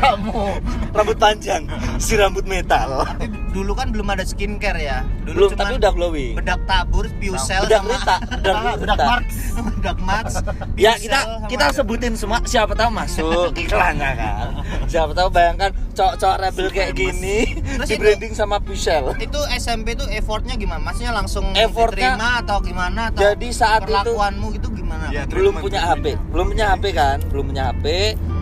Kamu. 0.00 0.44
rambut 0.90 1.16
panjang, 1.16 1.68
si 1.98 2.14
rambut 2.14 2.44
metal. 2.44 3.04
Tapi 3.04 3.28
dulu 3.50 3.72
kan 3.72 3.92
belum 3.92 4.08
ada 4.08 4.24
skincare 4.24 4.80
ya. 4.80 5.04
Belum, 5.22 5.36
Dulu 5.36 5.46
cuman 5.52 5.60
tapi 5.60 5.72
udah 5.76 5.92
glowing. 5.92 6.32
bedak 6.34 6.60
tabur, 6.64 7.04
Piusel 7.14 7.62
Udah 7.62 7.78
sama 7.78 7.92
Rita, 7.92 8.16
Bedak 8.32 8.56
Rita. 8.80 9.04
Marx. 9.04 9.28
bedak 9.70 9.98
Max. 10.00 10.26
Ya 10.74 10.92
Piusel 10.92 11.04
kita 11.04 11.18
kita 11.46 11.64
ada. 11.66 11.74
sebutin 11.74 12.12
semua 12.14 12.40
siapa 12.42 12.72
tahu 12.72 12.90
masuk 12.90 13.52
iklannya 13.62 14.10
kan. 14.14 14.48
Siapa 14.86 15.12
tahu 15.12 15.28
bayangkan 15.28 15.70
cowok-cowok 15.92 16.36
rebel 16.40 16.66
kayak 16.68 16.92
gini 16.92 17.38
Terus 17.54 17.86
di 17.86 17.94
itu- 17.94 18.02
branding 18.02 18.32
sama 18.32 18.56
Pushel. 18.58 19.12
itu 19.18 19.38
SMP 19.54 19.92
tuh 19.92 20.08
effortnya 20.08 20.56
gimana? 20.56 20.80
Maksudnya 20.82 21.12
langsung 21.12 21.44
Effortnya- 21.52 22.16
diterima 22.16 22.40
atau 22.40 22.56
gimana? 22.58 23.12
Atau 23.12 23.20
Jadi 23.22 23.48
saat 23.50 23.80
itu- 23.80 23.92
perlakuanmu 23.92 24.46
gitu 24.54 24.68
Iya, 25.06 25.22
Belum 25.24 25.52
treatment, 25.52 25.64
punya. 25.64 25.80
HP, 25.84 26.04
belum 26.28 26.46
punya 26.48 26.66
HP 26.68 26.84
kan, 26.90 27.18
belum 27.24 27.44
punya 27.46 27.62
HP. 27.70 27.86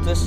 Terus 0.03 0.23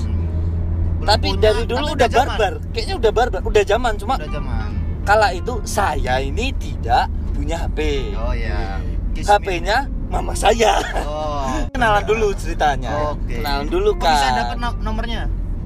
Belum 0.96 1.06
tapi 1.06 1.28
punya, 1.30 1.42
dari 1.44 1.62
dulu 1.64 1.86
tapi 1.86 1.96
udah 1.96 2.10
zaman. 2.10 2.28
barbar. 2.30 2.54
Kayaknya 2.70 2.96
udah 2.96 3.12
barbar, 3.12 3.42
udah 3.44 3.64
zaman 3.64 3.94
cuma 3.96 4.14
Udah 4.16 4.32
zaman. 4.32 4.70
kala 5.04 5.28
itu 5.32 5.54
saya 5.64 6.14
ini 6.20 6.46
tidak 6.56 7.06
punya 7.32 7.56
HP. 7.62 7.80
Oh 8.16 8.32
ya. 8.32 8.80
HP-nya 9.16 9.78
mama 10.06 10.34
saya. 10.34 10.80
Oh. 11.02 11.48
Kenalan 11.74 12.04
dulu 12.04 12.28
ceritanya. 12.34 12.92
Oke. 13.12 13.40
Kenalan 13.40 13.68
dulu 13.68 13.90
Kok 13.94 14.02
kan. 14.02 14.14
bisa 14.14 14.28
dapat 14.34 14.58
no- 14.58 14.80
nomornya? 14.82 15.22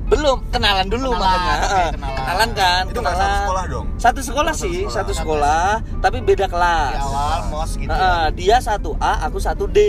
Belum, 0.09 0.37
kenalan 0.49 0.87
dulu 0.87 1.09
Kenalan, 1.11 1.21
makanya. 1.21 1.55
Heeh. 1.55 1.89
kenalan. 1.93 2.17
Kenalan 2.17 2.49
kan? 2.51 2.83
Itu 2.83 2.99
kenalan. 2.99 3.13
satu 3.15 3.37
sekolah 3.39 3.63
dong? 3.65 3.85
Satu 3.95 4.19
sekolah 4.19 4.53
Satu 4.53 4.63
sih, 4.63 4.77
sekolah. 4.79 4.95
satu 4.95 5.11
sekolah, 5.13 5.65
tapi 5.99 6.17
beda 6.19 6.45
kelas. 6.45 6.91
Di 6.91 6.99
awal 6.99 7.39
mos 7.47 7.71
gitu. 7.75 7.89
Heeh, 7.89 8.23
dia 8.33 8.57
satu 8.59 8.89
A, 8.97 9.13
aku 9.23 9.37
satu 9.37 9.65
D. 9.65 9.79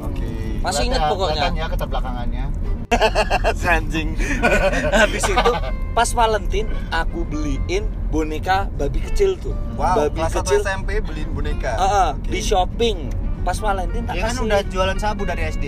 Oke 0.00 0.24
Masih 0.58 0.82
inget 0.84 0.98
Kelihatan- 0.98 1.12
pokoknya. 1.12 1.34
kelihatan 1.44 1.54
ya 1.54 1.66
keterbelakangannya. 1.68 2.44
Anjing. 3.68 4.08
Habis 5.02 5.24
itu 5.26 5.52
pas 5.92 6.08
Valentine 6.08 6.68
aku 6.88 7.22
beliin 7.22 7.84
boneka 8.08 8.70
babi 8.72 9.02
kecil 9.02 9.34
tuh. 9.36 9.52
Wow, 9.74 10.06
babi 10.06 10.22
kelas 10.22 10.32
1 10.32 10.40
kecil. 10.40 10.60
SMP 10.62 10.90
beliin 11.00 11.30
boneka 11.30 11.72
Heeh, 11.76 12.08
Oke. 12.14 12.30
di 12.30 12.40
shopping. 12.40 12.98
Pas 13.46 13.58
Valentine 13.62 14.02
tak 14.02 14.14
Dia 14.18 14.22
kan 14.26 14.36
udah 14.42 14.60
jualan 14.66 14.98
sabu 14.98 15.22
dari 15.22 15.42
SD. 15.46 15.64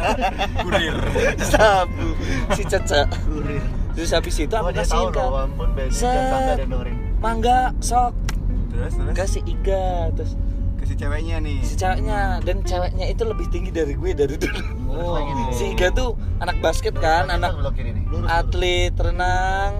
Kurir 0.64 0.96
sabu 1.44 2.16
si 2.56 2.64
cecek. 2.64 3.04
Kurir. 3.28 3.60
Terus 3.92 4.10
habis 4.16 4.32
itu 4.40 4.48
Oh, 4.56 4.64
aku 4.64 4.72
dia 4.72 4.80
kasih 4.80 5.12
kan. 5.12 5.44
ampun. 5.44 5.68
Jangan 5.92 6.24
sampai. 6.32 6.94
Mangga 7.20 7.58
sok 7.84 8.16
Terus, 8.72 8.96
terus 8.96 9.12
kasih 9.12 9.42
Iga 9.44 10.08
terus 10.16 10.32
Kasih 10.80 10.96
ceweknya 10.96 11.36
nih 11.38 11.60
si 11.60 11.76
ceweknya 11.76 12.40
dan 12.42 12.64
ceweknya 12.64 13.06
itu 13.06 13.22
lebih 13.22 13.46
tinggi 13.52 13.70
dari 13.70 13.92
gue 13.94 14.10
dari 14.16 14.34
dulu. 14.34 14.60
Oh. 14.90 15.20
Si 15.52 15.76
Iga 15.76 15.92
tuh 15.92 16.16
anak 16.40 16.58
basket 16.58 16.96
kan, 16.96 17.28
anak 17.28 17.54
belok 17.54 17.76
kiri 17.76 17.92
nih. 17.92 18.02
Lurus, 18.08 18.26
lurus. 18.26 18.32
atlet 18.32 18.94
renang. 18.96 19.72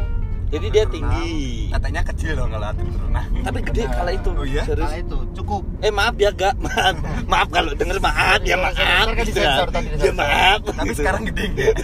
Jadi 0.53 0.67
dia 0.69 0.85
tinggi. 0.85 1.33
Katanya 1.73 2.01
kecil 2.05 2.37
dong 2.37 2.53
kalau 2.53 2.67
atlet 2.69 2.93
renang 2.93 3.29
Tapi 3.41 3.59
gede 3.65 3.83
kala 3.89 4.11
itu. 4.13 4.31
Oh 4.37 4.45
iya? 4.45 4.63
Serius. 4.69 4.93
Itu 5.01 5.19
cukup. 5.33 5.63
Eh 5.81 5.89
maaf 5.89 6.15
ya 6.21 6.29
gak, 6.29 6.55
maaf, 6.61 6.97
maaf 7.25 7.49
kalau 7.49 7.73
denger 7.73 7.97
maaf 7.99 8.41
ya 8.45 8.61
maaf. 8.61 8.77
Ntar 8.77 9.17
kan 9.17 9.25
gitu 9.25 9.41
Ya 9.41 9.65
disensor. 9.73 10.13
maaf. 10.13 10.61
Tapi 10.69 10.89
gitu. 10.93 11.01
sekarang 11.01 11.23
gede 11.25 11.45
nggak? 11.57 11.75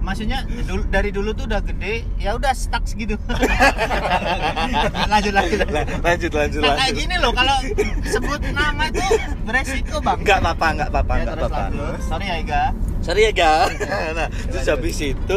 Maksudnya 0.00 0.38
dulu, 0.64 0.82
dari 0.88 1.12
dulu 1.12 1.30
tuh 1.36 1.44
udah 1.44 1.60
gede, 1.60 2.04
ya 2.16 2.32
udah 2.32 2.52
stuck 2.56 2.84
segitu. 2.88 3.20
lanjut 5.12 5.32
lanjut. 5.32 5.60
Lanjut. 5.68 6.00
lanjut 6.00 6.32
lanjut 6.32 6.60
Nah, 6.64 6.72
kayak 6.80 6.92
gini 6.96 7.14
loh 7.20 7.32
kalau 7.36 7.56
sebut 8.08 8.40
nama 8.52 8.88
itu 8.88 9.04
beresiko 9.44 9.96
bang. 10.00 10.18
Enggak 10.24 10.38
apa-apa, 10.40 10.66
enggak 10.72 10.88
apa-apa, 10.88 11.12
Ya, 11.12 11.20
enggak 11.20 11.36
terus 11.36 11.52
apa-apa. 11.52 11.96
Sorry 12.00 12.24
ya 12.26 12.36
Iga. 12.40 12.64
Sorry 13.00 13.20
ya 13.28 13.32
ga. 13.32 13.52
Nah, 14.16 14.28
terus 14.32 14.66
habis 14.68 14.98
itu 15.00 15.36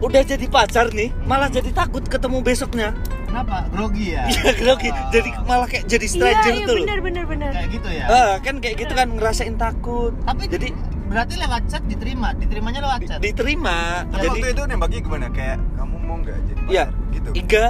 udah 0.00 0.22
jadi 0.22 0.46
pacar 0.46 0.90
nih, 0.90 1.12
malah 1.22 1.46
jadi 1.46 1.70
takut 1.70 2.02
ketemu 2.02 2.40
besoknya. 2.40 2.96
Kenapa? 3.24 3.62
Grogi 3.70 4.10
ya? 4.10 4.26
Iya, 4.26 4.50
grogi. 4.54 4.88
Ah. 4.90 5.06
Jadi 5.08 5.30
malah 5.44 5.64
kayak 5.64 5.86
jadi 5.86 6.02
Iya, 6.02 6.12
stranger 6.12 6.52
iya 6.52 6.60
tuh. 6.60 6.74
loh. 6.74 6.82
bener 6.82 6.98
bener 7.00 7.24
bener. 7.24 7.50
kayak 7.52 7.68
gitu 7.70 7.88
ya. 7.88 8.04
Ah, 8.04 8.32
kan 8.38 8.54
kayak 8.58 8.76
gitu 8.76 8.92
kan 8.92 9.08
ngerasain 9.08 9.54
takut. 9.54 10.12
Tapi 10.20 10.42
jadi 10.46 10.68
berarti 11.06 11.34
lewat 11.36 11.62
chat 11.66 11.82
diterima, 11.84 12.28
diterimanya 12.34 12.80
lewat 12.82 13.00
chat. 13.04 13.18
diterima. 13.20 14.02
Tapi 14.04 14.18
Jadi 14.18 14.26
waktu 14.32 14.48
itu 14.50 14.62
nembaknya 14.66 15.00
gimana? 15.00 15.26
Kayak 15.30 15.56
kamu 15.74 15.96
mau 16.00 16.16
nggak 16.18 16.38
jadi 16.44 16.60
Iya, 16.66 16.84
pacar? 16.86 17.10
Gitu 17.10 17.28
Iga, 17.36 17.66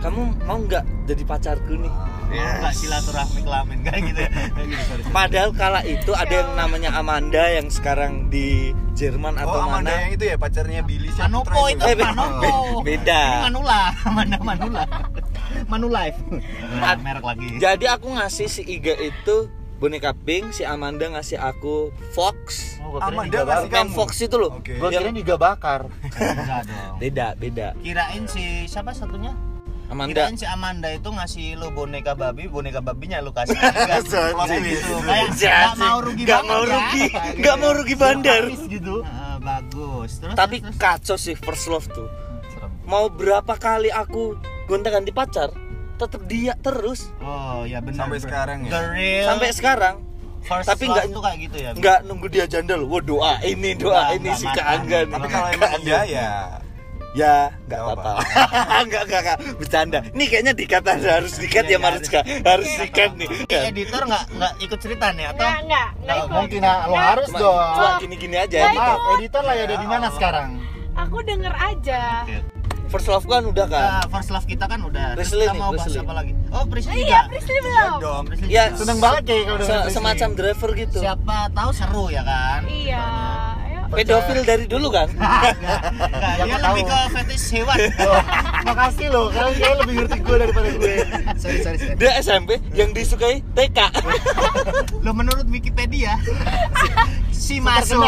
kamu 0.00 0.20
mau 0.42 0.58
nggak 0.60 0.84
jadi 1.06 1.22
pacarku 1.22 1.74
nih? 1.76 1.92
Oh, 2.28 2.34
enggak 2.34 2.74
silaturahmi 2.74 3.40
kelamin 3.40 3.78
kayak 3.86 4.00
gitu 4.04 4.20
ya. 4.20 4.30
Kayak 4.50 4.66
gitu, 4.66 4.82
sorry. 4.84 5.02
Padahal 5.08 5.50
kala 5.52 5.80
itu 5.82 6.12
ada 6.12 6.34
yang 6.34 6.50
namanya 6.52 6.90
Amanda 6.92 7.44
yang 7.46 7.68
sekarang 7.68 8.26
di 8.26 8.70
Jerman 8.92 9.36
Oh 9.36 9.44
atau 9.46 9.58
Amanda 9.62 9.88
mana? 9.88 10.02
yang 10.02 10.12
itu 10.12 10.24
ya 10.24 10.36
pacarnya 10.36 10.80
Billy 10.82 11.08
siapa? 11.08 11.28
Manopo 11.28 11.60
itu 11.66 11.82
Eh, 11.82 11.94
be- 11.94 12.02
Manopo. 12.02 12.52
beda. 12.82 13.22
Ini 13.22 13.42
Manula, 13.44 13.80
Amanda 14.02 14.38
Manula. 14.40 14.84
Manulife. 15.64 16.18
Nah, 16.72 16.96
merek 16.96 17.24
lagi. 17.24 17.46
Jadi 17.56 17.84
aku 17.86 18.06
ngasih 18.10 18.46
si 18.46 18.62
Iga 18.62 18.94
itu 18.96 19.48
boneka 19.76 20.16
pink, 20.16 20.50
si 20.50 20.64
Amanda 20.64 21.06
ngasih 21.06 21.36
aku 21.36 21.92
Fox. 22.10 22.76
Oh, 22.80 22.96
Amanda 22.96 23.44
ngasih. 23.44 23.68
Main 23.68 23.90
Fox 23.90 24.10
itu 24.18 24.34
loh. 24.34 24.56
Oke. 24.56 24.76
Gua 24.76 24.88
kira 24.88 25.08
iga 25.08 25.36
bakar. 25.36 25.88
Enggak 26.06 26.64
dong. 26.64 26.96
Beda, 26.96 27.26
beda. 27.34 27.76
Kirain 27.78 28.24
si 28.24 28.42
siapa 28.64 28.90
satunya? 28.90 29.32
Amanda. 29.86 30.22
Kirain 30.24 30.34
si 30.34 30.44
Amanda 30.44 30.88
itu 30.88 31.08
ngasih 31.08 31.46
lu 31.54 31.70
boneka 31.70 32.12
babi, 32.12 32.46
boneka 32.46 32.80
babinya 32.80 33.18
lu 33.18 33.30
kasih. 33.30 33.54
Kayak 33.86 34.02
gitu. 34.60 34.94
Kayak 35.00 35.28
nggak 35.32 35.72
mau 35.76 35.98
rugi 36.00 36.22
Nggak 36.22 36.40
banget 36.40 36.50
mau 36.50 36.62
ya. 36.62 36.72
rugi, 36.72 37.04
nggak 37.36 37.56
mau 37.56 37.70
rugi 37.72 37.94
bandar. 37.94 38.42
gitu. 38.66 38.94
Heeh, 39.00 39.34
bagus. 39.48 40.10
Terus 40.18 40.34
Tapi 40.34 40.56
terus, 40.60 40.76
kacau 40.76 41.16
sih 41.16 41.34
first 41.34 41.66
love 41.66 41.86
tuh. 41.88 42.08
Serem. 42.48 42.70
Mau 42.82 43.06
berapa 43.08 43.54
kali 43.54 43.88
aku 43.88 44.34
gonta-ganti 44.64 45.10
pacar, 45.10 45.54
tetap 45.96 46.20
dia 46.24 46.54
terus 46.56 47.06
Oh, 47.18 47.62
ya 47.62 47.78
benar. 47.78 48.04
Sampai 48.04 48.18
sekarang 48.18 48.58
ya? 48.62 48.70
The 48.72 48.80
real 48.90 49.26
sampai 49.28 49.48
sekarang. 49.50 49.96
first 50.42 50.62
tapi 50.64 50.84
love 50.84 50.94
nggak- 50.96 51.10
tuh 51.10 51.22
kayak 51.22 51.38
gitu 51.40 51.56
ya. 51.58 51.70
Nggak 51.72 51.98
nunggu 52.04 52.26
dia 52.28 52.44
janda 52.44 52.74
loh. 52.74 52.86
Wah 52.88 53.00
doa 53.00 53.32
ini 53.40 53.74
doa 53.74 54.10
ini 54.12 54.26
nggak 54.26 54.34
si 54.36 54.44
makan. 54.44 54.56
keanggan. 54.56 55.06
Tapi 55.08 55.26
kalau 55.28 55.48
emang 55.48 55.70
iya 55.80 56.00
ya 56.04 56.28
Ya, 57.16 57.48
nggak 57.64 57.80
Nggak 57.80 57.96
apa-apa. 57.96 58.10
Enggak, 58.84 59.02
enggak, 59.08 59.20
enggak. 59.24 59.38
Bercanda. 59.56 59.98
Ini 60.12 60.24
kayaknya 60.28 60.52
dikat 60.52 60.84
harus 60.84 61.32
dikat 61.40 61.64
Iya, 61.64 61.66
ya 61.66 61.72
iya, 61.72 61.78
Mariska. 61.80 62.20
Harus 62.44 62.68
dikat 62.76 63.10
nih. 63.16 63.28
Editor 63.48 64.02
nggak 64.04 64.24
nggak 64.36 64.52
ikut 64.60 64.78
cerita 64.78 65.06
nih 65.16 65.24
atau? 65.32 65.40
Enggak, 65.40 65.56
enggak, 65.58 65.88
enggak 65.88 66.04
Nggak 66.04 66.16
ikut. 66.20 66.36
mungkin 66.36 66.60
ah, 66.62 66.78
lo 66.84 66.94
harus 66.94 67.30
dong. 67.32 67.56
Cuma 67.72 67.90
gini-gini 67.98 68.36
aja. 68.36 68.58
Nggak 68.68 68.74
Maaf, 68.76 69.00
editor 69.16 69.42
lah 69.42 69.54
ya 69.56 69.64
ada 69.64 69.76
di 69.76 69.88
mana 69.88 70.06
sekarang? 70.12 70.48
Aku 70.96 71.16
denger 71.24 71.54
aja. 71.56 72.00
First 72.86 73.10
love 73.10 73.26
kan 73.26 73.42
udah 73.42 73.66
kan. 73.66 73.82
Nah, 73.82 74.04
first 74.06 74.30
love 74.30 74.46
kita 74.46 74.64
kan 74.64 74.78
udah. 74.78 75.18
Terus 75.18 75.34
kita 75.34 75.52
nih, 75.52 75.58
mau 75.58 75.74
bahas 75.74 75.90
apa 75.90 76.12
lagi? 76.14 76.32
Oh, 76.54 76.64
Priscilla. 76.70 76.94
Iya, 76.94 77.20
Priscilla 77.26 77.60
belum. 77.66 77.98
dong 77.98 78.24
Ya, 78.46 78.70
juga. 78.70 78.78
Seneng 78.78 78.98
banget 79.02 79.22
kayak 79.26 79.42
kalau 79.42 79.58
Se- 79.66 79.90
semacam 79.90 80.28
driver 80.36 80.70
gitu. 80.76 80.98
Siapa 81.02 81.36
tahu 81.50 81.70
seru 81.74 82.04
ya 82.14 82.22
kan? 82.22 82.60
Iya. 82.68 83.04
Pedofil 83.90 84.40
dari 84.42 84.64
dulu 84.66 84.88
kan. 84.90 85.08
Enggak, 85.10 85.54
Ya, 86.36 86.44
dia 86.44 86.56
aku 86.58 86.66
lebih 86.76 86.84
ke 86.86 86.98
fetish 87.14 87.46
hewan. 87.56 87.78
Oh, 88.06 88.22
makasih 88.66 89.06
loh, 89.10 89.26
kalian 89.30 89.54
kayaknya 89.56 89.76
lebih 89.82 89.94
ngerti 90.02 90.18
gue 90.20 90.36
daripada 90.36 90.68
gue. 90.74 90.94
sorry, 91.38 91.58
sorry, 91.62 91.78
sorry. 91.78 91.94
Dia 91.96 92.10
SMP 92.18 92.50
yang 92.74 92.90
disukai 92.90 93.40
TK. 93.54 93.78
Lo 95.02 95.10
menurut 95.18 95.46
Wikipedia 95.46 96.18
si 97.30 97.62
masuk 97.62 98.02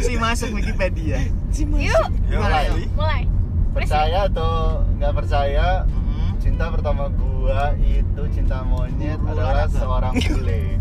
si 0.00 0.16
masuk 0.16 0.48
Wikipedia. 0.56 1.20
Yuk, 1.52 1.76
Ya 1.76 2.08
Gimana, 2.32 2.40
mulai 2.40 2.64
mulai. 2.96 3.22
Percaya 3.72 4.28
atau 4.28 4.80
nggak 4.96 5.12
percaya? 5.16 5.84
Hmm. 5.84 6.32
cinta 6.40 6.68
pertama 6.68 7.08
gua 7.12 7.72
itu 7.78 8.22
cinta 8.34 8.64
monyet 8.64 9.20
adalah 9.24 9.68
seorang 9.68 10.12
bule. 10.16 10.76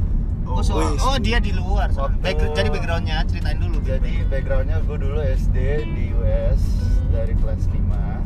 Oh, 0.51 0.61
so- 0.61 0.77
wis. 0.77 0.99
oh, 0.99 1.17
dia 1.17 1.39
di 1.39 1.51
luar. 1.51 1.87
so- 1.89 2.11
Back- 2.17 2.51
jadi 2.51 2.67
backgroundnya 2.67 3.23
ceritain 3.25 3.57
dulu. 3.57 3.79
Jadi 3.81 4.27
backgroundnya 4.27 4.77
gue 4.81 4.97
dulu 4.97 5.19
SD 5.19 5.57
di 5.87 6.11
US 6.13 6.61
dari 7.09 7.33
kelas 7.33 7.67
5 7.67 8.19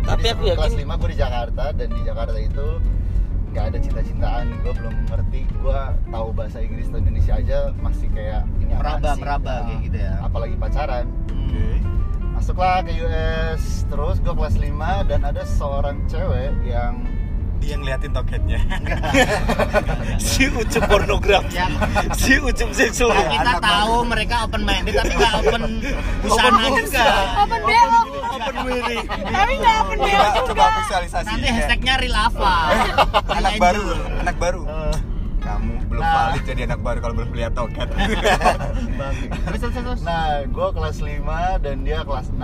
Tapi 0.00 0.20
Jadi 0.20 0.28
aku 0.28 0.40
sebelum 0.40 0.56
kelas 0.56 0.74
5 0.74 0.94
gue 0.96 1.08
di 1.08 1.18
Jakarta 1.18 1.64
dan 1.70 1.88
di 1.88 2.00
Jakarta 2.00 2.38
itu 2.38 2.66
nggak 3.48 3.64
ada 3.66 3.78
cinta-cintaan 3.78 4.44
gue 4.58 4.72
belum 4.72 4.94
ngerti 5.06 5.40
gue 5.50 5.80
tahu 6.06 6.28
bahasa 6.30 6.58
Inggris 6.58 6.86
atau 6.86 6.98
Indonesia 6.98 7.34
aja 7.34 7.58
masih 7.76 8.08
kayak 8.10 8.42
ini 8.58 8.72
Meraba, 8.72 9.10
sih? 9.10 9.20
meraba 9.20 9.48
Nah, 9.50 9.60
kayak 9.66 9.80
gitu 9.82 9.98
ya. 9.98 10.12
apalagi 10.20 10.54
pacaran 10.54 11.06
Hmm. 11.28 11.76
masuklah 12.30 12.80
ke 12.80 12.92
US 12.98 13.62
terus 13.84 14.16
gue 14.18 14.32
kelas 14.32 14.54
5 14.54 14.68
dan 15.02 15.20
ada 15.22 15.42
seorang 15.44 15.96
cewek 16.06 16.54
yang 16.62 17.04
Dia 17.58 17.74
ngeliatin 17.74 18.10
toketnya. 18.10 18.58
si 20.30 20.48
ucup 20.48 20.82
pornografi, 20.84 21.52
Yang 21.52 21.72
si 22.14 22.32
ucup 22.38 22.70
seksual. 22.72 23.12
Nah, 23.12 23.28
kita 23.28 23.42
anak 23.44 23.60
tahu 23.60 23.94
mereka 24.04 24.34
open 24.42 24.62
minded 24.62 24.94
tapi 24.94 25.12
nggak 25.12 25.32
open 25.36 25.62
busana 26.22 26.64
juga. 26.72 27.06
Open 27.36 27.60
belok. 27.60 28.06
Open 28.30 28.54
wearing. 28.64 29.06
Tapi 29.08 29.52
nggak 29.54 29.76
open 29.80 29.96
belok 29.98 30.12
coba, 30.14 30.28
juga. 30.30 30.48
coba 30.48 30.64
visualisasi. 30.78 31.26
Nanti 31.26 31.42
kayak 31.42 31.56
hashtagnya 31.58 31.94
real 31.98 32.16
apa? 32.16 32.54
anak 33.38 33.52
baru, 33.58 33.84
anak 34.18 34.36
baru. 34.38 34.60
eh, 34.64 34.96
Kamu 35.38 35.72
belum 35.86 36.00
Nah. 36.00 36.14
valid 36.28 36.42
jadi 36.44 36.60
anak 36.64 36.80
baru 36.80 36.98
kalau 37.00 37.14
belum 37.16 37.30
lihat 37.32 37.52
toket. 37.52 37.88
Terus 39.44 39.60
terus 39.60 39.74
terus. 39.74 40.00
nah 40.02 40.42
gue 40.42 40.68
kelas 40.68 40.96
5 40.98 41.24
dan 41.58 41.76
dia 41.80 42.00
kelas 42.00 42.28
6 42.30 42.38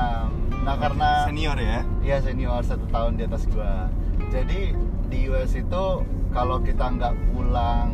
nah 0.65 0.75
karena 0.75 1.11
Senior 1.25 1.57
ya. 1.57 1.81
Iya 2.01 2.17
senior 2.21 2.61
satu 2.61 2.89
tahun 2.89 3.15
di 3.15 3.25
atas 3.25 3.45
gua. 3.47 3.93
Jadi 4.27 4.73
di 5.07 5.29
US 5.29 5.53
itu 5.53 5.85
kalau 6.31 6.59
kita 6.61 6.85
nggak 6.91 7.15
pulang 7.31 7.91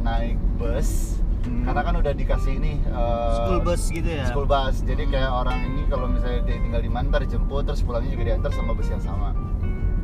naik 0.00 0.36
bus, 0.56 1.18
Hmm. 1.46 1.62
karena 1.62 1.78
kan 1.78 1.94
udah 1.94 2.10
dikasih 2.10 2.58
ini 2.58 2.82
eh, 2.82 3.34
School 3.38 3.62
bus 3.62 3.82
gitu 3.86 4.10
ya. 4.10 4.26
School 4.26 4.50
bus. 4.50 4.82
Jadi 4.82 5.06
kayak 5.06 5.30
orang 5.30 5.62
ini 5.62 5.86
kalau 5.86 6.10
misalnya 6.10 6.42
dia 6.42 6.58
tinggal 6.58 6.82
di 6.82 6.90
mana 6.90 7.06
ntar 7.06 7.22
dijemput 7.22 7.62
terus 7.62 7.86
pulangnya 7.86 8.10
juga 8.10 8.34
diantar 8.34 8.50
sama 8.50 8.74
bus 8.74 8.90
yang 8.90 8.98
sama. 8.98 9.30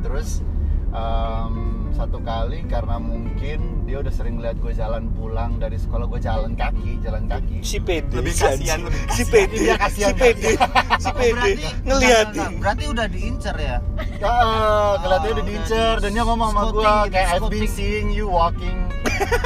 Terus 0.07 0.39
em, 0.95 1.55
satu 1.93 2.19
kali 2.25 2.65
karena 2.67 2.97
mungkin 2.97 3.85
dia 3.85 4.01
udah 4.01 4.13
sering 4.13 4.41
lihat 4.41 4.57
gue 4.59 4.73
jalan 4.73 5.13
pulang 5.13 5.61
dari 5.61 5.77
sekolah 5.77 6.09
gue 6.09 6.21
jalan 6.21 6.57
kaki, 6.57 6.99
jalan 7.05 7.29
kaki. 7.29 7.61
Si 7.61 7.79
pede, 7.79 8.09
Lebih 8.13 8.33
si 8.33 8.43
kasihan, 8.43 8.79
lebih 8.83 9.01
si 9.13 9.23
pede, 9.29 9.57
Iya, 9.61 9.75
kasihan, 9.77 10.13
si 10.13 10.21
pede, 10.21 10.51
si 10.99 11.09
Oh, 11.09 11.15
pede, 11.15 11.33
berarti 11.37 11.65
ngeliatin. 11.85 12.51
Berarti 12.59 12.85
udah 12.89 13.07
diincer 13.13 13.57
ya? 13.61 13.77
Ah, 14.23 14.97
kelihatannya 15.03 15.33
udah 15.33 15.43
udah 15.43 15.45
diincer 15.45 15.95
dan 16.01 16.11
dia 16.15 16.25
ngomong 16.25 16.49
sama 16.55 16.63
gua 16.71 16.93
gitu, 17.05 17.13
kayak 17.13 17.29
I've 17.35 17.51
been 17.51 17.69
seeing 17.69 18.09
you 18.15 18.27
walking 18.31 18.79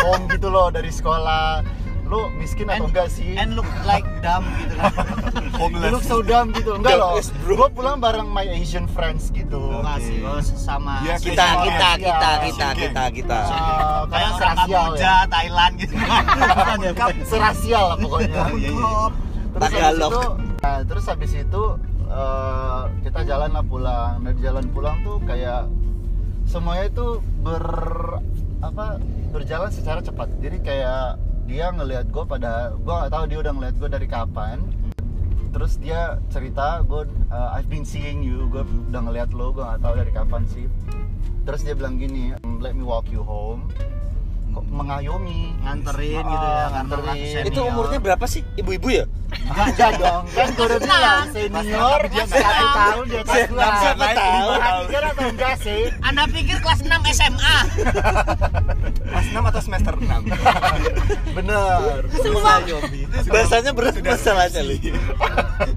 home 0.04 0.24
gitu 0.30 0.48
loh 0.52 0.68
dari 0.68 0.92
sekolah. 0.92 1.64
Lu 2.06 2.30
miskin 2.38 2.70
atau 2.70 2.86
And- 2.86 2.88
enggak 2.94 3.08
sih? 3.10 3.34
And 3.34 3.58
look 3.58 3.66
like 3.82 4.06
dumb 4.22 4.46
gitu 4.62 4.74
kan. 4.78 4.92
You 5.76 5.90
look 5.90 6.04
so 6.06 6.22
dumb 6.22 6.54
gitu. 6.54 6.78
Enggak 6.78 7.02
loh. 7.02 7.18
Gua 7.42 7.66
pulang 7.66 7.98
bareng 7.98 8.30
my 8.30 8.46
Asian 8.46 8.86
friends 8.86 9.34
gitu. 9.34 9.58
Masih 9.82 10.22
oh, 10.22 10.38
sama 10.38 11.02
Iya, 11.02 11.18
Kita, 11.18 11.42
Asian 11.42 11.64
kita, 11.66 11.88
kita, 11.98 12.28
Asian 12.30 12.46
kita, 12.46 12.66
gang. 12.66 12.76
kita, 12.78 13.02
kita. 13.10 13.38
Ah, 13.42 14.02
kayak 14.06 14.30
serasial 14.38 14.84
Kamboja, 14.86 15.02
ya. 15.02 15.14
Thailand 15.26 15.72
gitu. 15.82 15.94
Ya. 16.86 16.92
Serasial 17.26 17.84
lah 17.90 17.96
pokoknya. 17.98 18.42
Iya, 18.54 18.70
iya. 18.70 19.02
Terus 19.56 19.74
habis 19.74 19.98
itu, 19.98 20.20
nah, 20.62 20.78
terus 20.86 21.04
habis 21.08 21.32
itu 21.34 21.62
eh, 22.06 22.80
kita 23.02 23.20
jalan 23.26 23.50
lah 23.50 23.64
pulang. 23.66 24.12
Nah, 24.22 24.30
di 24.30 24.40
jalan 24.44 24.64
pulang 24.70 24.96
tuh 25.02 25.16
kayak 25.26 25.66
semuanya 26.46 26.86
itu 26.86 27.06
ber 27.42 27.66
apa 28.62 29.00
berjalan 29.34 29.70
secara 29.72 29.98
cepat. 30.00 30.28
Jadi 30.38 30.58
kayak 30.62 31.18
dia 31.46 31.70
ngelihat 31.70 32.10
gue 32.10 32.24
pada 32.26 32.74
gue 32.74 32.90
nggak 32.90 33.12
tahu 33.14 33.24
dia 33.30 33.38
udah 33.38 33.52
ngelihat 33.54 33.74
gue 33.78 33.90
dari 33.90 34.06
kapan. 34.10 34.58
Terus 35.54 35.80
dia 35.80 36.20
cerita 36.28 36.84
gue 36.84 37.08
uh, 37.32 37.48
I've 37.56 37.70
been 37.70 37.86
seeing 37.86 38.20
you, 38.20 38.50
gue 38.52 38.66
udah 38.92 39.00
ngelihat 39.08 39.30
lo, 39.32 39.54
gue 39.54 39.64
nggak 39.64 39.80
tahu 39.80 39.94
dari 39.96 40.12
kapan 40.12 40.42
sih. 40.50 40.66
Terus 41.46 41.62
dia 41.62 41.78
bilang 41.78 41.96
gini, 41.96 42.34
let 42.58 42.74
me 42.74 42.82
walk 42.82 43.08
you 43.08 43.22
home. 43.22 43.70
Mengayomi, 44.62 45.52
Nganterin 45.60 46.16
Ah, 46.16 46.24
gitu 46.24 46.46
ya, 46.46 46.64
nganterin. 46.70 47.16
senior. 47.26 47.44
Itu 47.46 47.60
umurnya 47.64 47.98
berapa 47.98 48.24
sih? 48.24 48.42
Ibu-ibu 48.54 48.88
ya? 48.88 49.04
Enggak 49.26 49.98
dong, 49.98 50.22
kan 50.28 50.48
gue 50.48 50.64
udah 50.64 50.78
bilang 50.80 51.26
senior 51.30 52.00
Dia 52.06 52.24
satu 52.24 52.66
tahun 52.72 53.04
di 53.04 53.16
atas 53.18 53.40
gua. 53.46 53.66
Siapa 53.76 54.06
tahu? 54.08 54.48
Perhatikan 54.48 55.02
atau 55.04 55.26
enggak 55.28 55.54
sih? 55.58 55.82
Anda 56.00 56.22
pikir 56.26 56.56
kelas 56.58 56.80
6 56.80 56.90
SMA? 57.12 57.56
Kelas 59.02 59.26
6 59.28 59.42
atau 59.44 59.60
semester 59.60 59.94
6? 59.94 60.06
Bener. 61.32 61.98
Sumpah. 62.12 62.58
Bahasanya 63.26 63.70
berat 63.72 63.94
masalahnya 63.98 64.62
li. 64.62 64.78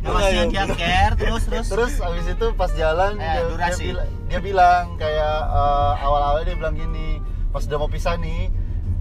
Masih 0.02 0.44
dia 0.48 0.66
care 0.70 1.14
terus 1.16 1.44
terus. 1.46 1.68
Terus 1.68 1.94
abis 2.00 2.26
itu 2.28 2.46
pas 2.54 2.72
jalan 2.72 3.18
Eh, 3.18 3.36
dia, 3.52 3.70
dia, 3.72 3.94
dia 4.28 4.40
bilang 4.40 4.96
kayak 4.96 5.38
eh, 5.46 5.94
awal-awal 6.00 6.42
dia 6.42 6.54
bilang 6.54 6.74
gini, 6.74 7.18
pas 7.50 7.62
udah 7.62 7.78
mau 7.78 7.90
pisah 7.90 8.16
nih, 8.16 8.48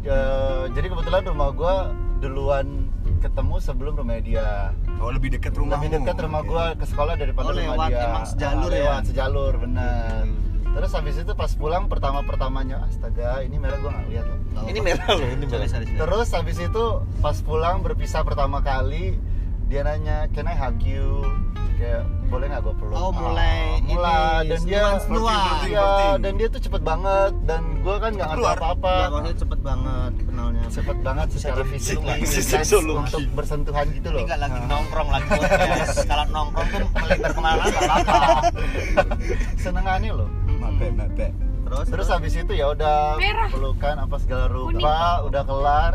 eh, 0.08 0.62
jadi 0.72 0.86
kebetulan 0.88 1.22
rumah 1.24 1.48
gua 1.50 1.74
duluan 2.18 2.88
ketemu 3.18 3.56
sebelum 3.58 3.94
rumah 3.94 4.18
dia. 4.18 4.72
Oh, 4.98 5.10
lebih 5.10 5.30
dekat 5.30 5.52
rumahmu. 5.52 5.78
Lebih 5.80 5.90
dekat 6.00 6.16
rumah 6.20 6.42
gua 6.42 6.64
ke 6.74 6.84
sekolah 6.84 7.14
daripada 7.14 7.46
Oh, 7.46 7.52
rumah 7.52 7.74
lewat, 7.76 7.88
dia. 7.88 8.04
emang 8.04 8.24
sejalur 8.26 8.70
Ah, 8.70 8.74
ya? 8.74 8.82
Lewat 8.84 9.02
sejalur, 9.06 9.52
benar. 9.54 10.22
Terus 10.68 10.90
habis 10.92 11.16
itu 11.16 11.32
pas 11.34 11.50
pulang 11.52 11.84
pertama 11.86 12.20
pertamanya 12.22 12.84
astaga 12.84 13.42
ini 13.42 13.56
merah 13.56 13.78
gua 13.78 13.90
nggak 13.92 14.06
lihat 14.08 14.26
loh. 14.26 14.38
Ini 14.64 14.78
merah 14.78 15.10
loh, 15.10 15.28
ini 15.28 15.44
merah. 15.44 15.66
Terus 15.74 16.28
habis 16.30 16.56
itu 16.56 16.84
pas 17.18 17.36
pulang 17.38 17.76
berpisah 17.80 18.22
pertama 18.22 18.58
kali 18.60 19.18
dia 19.68 19.84
nanya 19.84 20.24
can 20.32 20.48
I 20.48 20.56
hug 20.56 20.80
you? 20.80 21.20
Kayak 21.78 22.08
boleh 22.26 22.50
nggak 22.50 22.62
gue 22.64 22.74
peluk? 22.80 22.96
Oh, 22.98 23.12
mulai 23.14 23.78
ini, 23.78 23.94
mulai. 23.94 24.48
Dan 24.50 24.60
dia 24.66 24.98
senuan-senuan. 24.98 25.68
iya 25.70 25.90
dan 26.18 26.32
dia 26.34 26.48
tuh 26.50 26.60
cepet 26.64 26.82
banget. 26.82 27.32
Dan 27.44 27.62
gue 27.84 27.96
kan 28.00 28.10
nggak 28.16 28.28
ngerti 28.32 28.48
apa 28.48 28.66
apa 28.74 28.90
Ya, 28.90 29.06
maksudnya 29.12 29.36
cepet 29.38 29.60
banget 29.62 30.12
kenalnya. 30.24 30.62
cepet 30.68 30.96
banget 31.04 31.26
secara 31.36 31.62
fisik 31.68 31.98
untuk 32.80 33.22
bersentuhan 33.36 33.86
gitu 33.92 34.08
loh. 34.10 34.18
Ini 34.18 34.26
nggak 34.26 34.40
lagi 34.40 34.58
nongkrong 34.66 35.08
lagi. 35.12 35.28
Kalau 36.10 36.24
nongkrong 36.32 36.68
tuh 36.72 36.88
melebar 36.98 37.30
ke 37.30 37.40
mana-mana 37.44 37.68
nggak 37.68 37.84
apa-apa. 37.84 38.18
senengannya 39.62 40.10
loh. 40.16 40.28
Mape, 40.58 40.86
mape. 40.90 41.26
Terus 41.68 41.86
terus 41.92 42.08
habis 42.08 42.32
itu 42.32 42.52
ya 42.56 42.72
udah 42.72 43.20
pelukan 43.52 43.96
apa 44.00 44.16
segala 44.18 44.48
rupa 44.48 45.22
udah 45.22 45.42
kelar. 45.44 45.92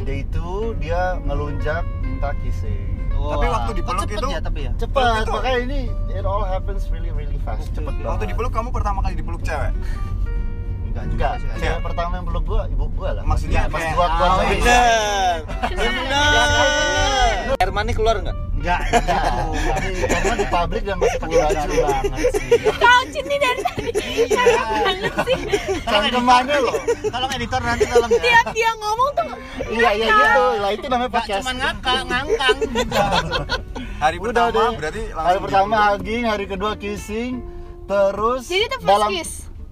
Dia 0.00 0.24
itu 0.24 0.72
dia 0.80 1.20
ngelunjak 1.28 1.84
minta 2.00 2.32
kissing 2.40 2.89
Wah. 3.20 3.30
Tapi 3.30 3.46
waktu 3.46 3.70
dipeluk 3.76 4.00
cepet 4.02 4.16
itu- 4.16 4.30
ya 4.30 4.40
tapi 4.40 4.60
ya. 4.64 4.72
cepat 4.74 5.04
itu- 5.20 5.32
makanya 5.34 5.58
ini 5.60 5.80
it 6.10 6.24
all 6.24 6.40
happens 6.42 6.88
really 6.88 7.12
really 7.12 7.36
fast 7.38 7.68
cepet 7.68 7.92
banget 7.92 8.08
Waktu 8.08 8.24
dipeluk 8.26 8.48
kamu 8.50 8.68
pertama 8.70 8.98
kali 9.00 9.14
dipeluk 9.14 9.42
cewek? 9.42 9.72
Enggak 10.82 11.04
enggak 11.06 11.32
sih. 11.36 11.46
cewek 11.60 11.80
pertama 11.84 12.12
yang 12.14 12.26
peluk 12.26 12.44
gua 12.44 12.62
ibu 12.66 12.84
gua 12.90 13.10
lah 13.12 13.22
Maksudnya 13.22 13.68
pas 13.68 13.84
gua 13.92 14.06
gua 14.10 14.26
Oh, 14.26 14.36
bayi. 14.40 14.58
Benar. 14.58 15.38
Benar. 15.70 17.56
Air 17.56 17.70
mani 17.70 17.92
keluar 17.92 18.16
nggak? 18.18 18.36
Enggak. 18.60 18.80
Enggak, 18.92 19.76
di- 19.80 20.04
karena 20.04 20.34
di 20.36 20.46
pabrik 20.46 20.82
dan 20.84 20.96
masih 20.96 21.18
pakai 21.18 21.38
baju 21.40 21.70
banget 21.80 22.24
sih. 22.30 22.48
Kau 22.76 23.00
Cini 23.08 23.36
dari 23.36 23.60
tadi. 23.64 23.90
Enak 24.30 24.66
banget 24.84 25.14
sih. 25.24 25.38
cangkemannya 25.82 26.58
loh 26.60 26.74
Tolong 27.08 27.30
editor 27.32 27.60
nanti 27.60 27.84
tolong 27.84 28.10
ya. 28.10 28.20
Tiap 28.20 28.46
dia 28.52 28.70
ngomong 28.76 29.10
tuh 29.10 29.26
iya 29.70 29.90
iya 29.92 30.06
gitu 30.10 30.44
lah 30.58 30.70
itu 30.72 30.86
namanya 30.86 31.10
podcast 31.10 31.40
cuma 31.40 31.52
ngakak, 31.54 32.00
ngangkang 32.04 32.56
juga. 32.66 33.04
Hari 34.02 34.16
udah 34.16 34.28
pertama 34.32 34.48
deh 34.50 34.70
berarti 34.76 35.02
langsung 35.06 35.26
hari 35.26 35.38
pertama 35.40 35.76
hugging 35.90 36.24
hari 36.24 36.44
kedua 36.44 36.72
kissing 36.74 37.32
terus 37.84 38.42
Jadi 38.46 38.64
itu 38.64 38.76
first 38.78 38.86
dalam 38.86 39.08
kiss. 39.10 39.30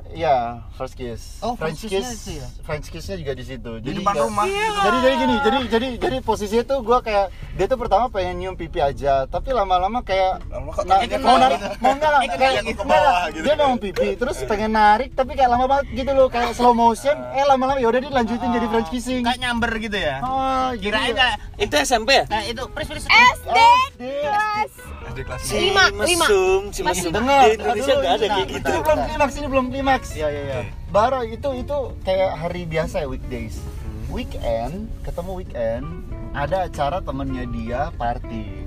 Iya, 0.08 0.36
first 0.78 0.94
kiss. 0.94 1.42
Oh, 1.42 1.52
French 1.52 1.82
kiss. 1.82 2.06
itu 2.22 2.38
ya? 2.38 2.46
French 2.62 2.86
kiss-nya 2.86 3.16
juga 3.16 3.32
di 3.32 3.42
situ. 3.42 3.70
di 3.76 3.84
Jadi 3.84 3.98
depan 3.98 4.14
nggak- 4.14 4.24
rumah. 4.24 4.46
Jadi 4.78 4.96
jadi 5.00 5.14
gini, 5.16 5.34
jadi 5.36 5.58
jadi 5.68 5.88
jadi 5.98 6.16
posisinya 6.20 6.64
tuh 6.64 6.78
gua 6.80 6.98
kayak 7.00 7.26
dia 7.52 7.66
tuh 7.66 7.74
pertama 7.76 8.06
pengen 8.06 8.38
nyium 8.38 8.54
pipi 8.54 8.78
aja, 8.78 9.26
tapi 9.26 9.50
lama-lama 9.50 10.00
kayak 10.00 10.38
Lama 10.46 10.70
kok 10.70 10.84
nah, 10.84 11.02
mau 11.18 11.34
narik, 11.34 11.58
bawah? 11.58 11.74
mau 11.76 11.92
enggak 11.92 12.10
lah, 12.10 12.20
kayak 12.22 12.62
enggak 12.62 13.02
lah. 13.02 13.24
gitu. 13.28 13.42
Dia 13.42 13.54
mau 13.56 13.74
pipi, 13.76 14.08
terus 14.14 14.38
pengen 14.44 14.70
narik, 14.72 15.10
tapi 15.12 15.34
kayak 15.34 15.50
lama 15.50 15.66
banget 15.66 15.86
gitu 15.92 16.10
loh, 16.12 16.28
kayak 16.28 16.54
slow 16.54 16.70
motion. 16.72 17.18
Eh 17.32 17.42
lama-lama 17.42 17.76
yaudah 17.76 17.98
dia 17.98 18.12
lanjutin 18.12 18.48
jadi 18.48 18.66
French 18.68 18.88
kissing. 18.88 19.20
Kayak 19.20 19.40
nyamber 19.40 19.72
gitu 19.76 19.98
ya. 19.98 20.22
Oh, 20.22 20.70
Kirain 20.74 21.02
ya- 21.04 21.10
enggak 21.10 21.32
Itu 21.58 21.74
SMP 21.76 22.10
ya? 22.14 22.24
Nah, 22.28 22.42
itu 22.44 22.62
pris 22.70 22.86
pris. 22.86 23.02
SD 23.02 23.58
SD. 23.90 24.02
kelas 24.22 24.70
SD 25.08 25.18
kelas 25.20 25.40
Si 25.40 25.56
Lima, 25.58 25.84
lima. 25.90 26.06
mesum, 26.22 26.60
si 26.70 26.80
Masih 26.80 27.02
mesum. 27.02 27.12
Dengar, 27.12 27.42
Di 27.42 27.54
Indonesia 27.56 27.82
aduh, 27.88 27.98
nggak 27.98 28.12
ada 28.12 28.16
ini- 28.16 28.28
kayak 28.28 28.38
nah, 28.38 28.52
gitu. 28.54 28.68
Ini 28.68 28.78
belum 28.78 28.98
klimaks, 29.02 29.34
ini 29.34 29.46
belum 29.48 29.66
klimaks. 29.68 30.08
Iya 30.14 30.28
iya 30.28 30.42
iya. 30.44 30.60
Baru 30.88 31.20
itu 31.24 31.48
itu 31.52 31.78
kayak 32.02 32.32
hari 32.40 32.64
biasa 32.64 33.04
ya 33.04 33.08
weekdays. 33.08 33.60
Hmm. 33.60 34.14
Weekend, 34.14 34.88
ketemu 35.04 35.32
weekend, 35.44 35.84
ada 36.32 36.64
acara 36.64 37.04
temennya 37.04 37.44
dia 37.52 37.80
party. 38.00 38.64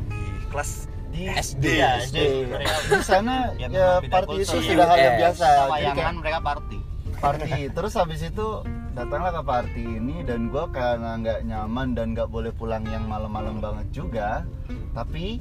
Kelas 0.53 0.85
di 1.09 1.27
SD. 1.27 1.63
Iya, 1.81 1.89
SD. 2.07 2.17
mereka 2.47 2.75
Di 2.87 2.99
sana 3.03 3.35
Ya, 3.61 3.67
ya, 3.67 3.89
party 4.05 4.45
itu 4.45 4.57
sudah 4.61 4.85
hal 4.85 4.97
yang 5.01 5.17
biasa. 5.17 5.47
Kayak 5.69 6.13
mereka 6.21 6.39
party 6.39 6.91
party. 7.21 7.69
Terus 7.77 7.93
habis 7.93 8.21
itu 8.25 8.65
datanglah 8.97 9.31
ke 9.39 9.41
party 9.45 9.83
ini 9.85 10.25
dan 10.25 10.49
gua 10.49 10.67
karena 10.73 11.15
nggak 11.21 11.39
nyaman 11.47 11.87
dan 11.95 12.17
nggak 12.17 12.27
boleh 12.27 12.51
pulang 12.51 12.83
yang 12.89 13.05
malam-malam 13.05 13.61
banget 13.61 13.87
juga. 13.93 14.43
Tapi 14.97 15.39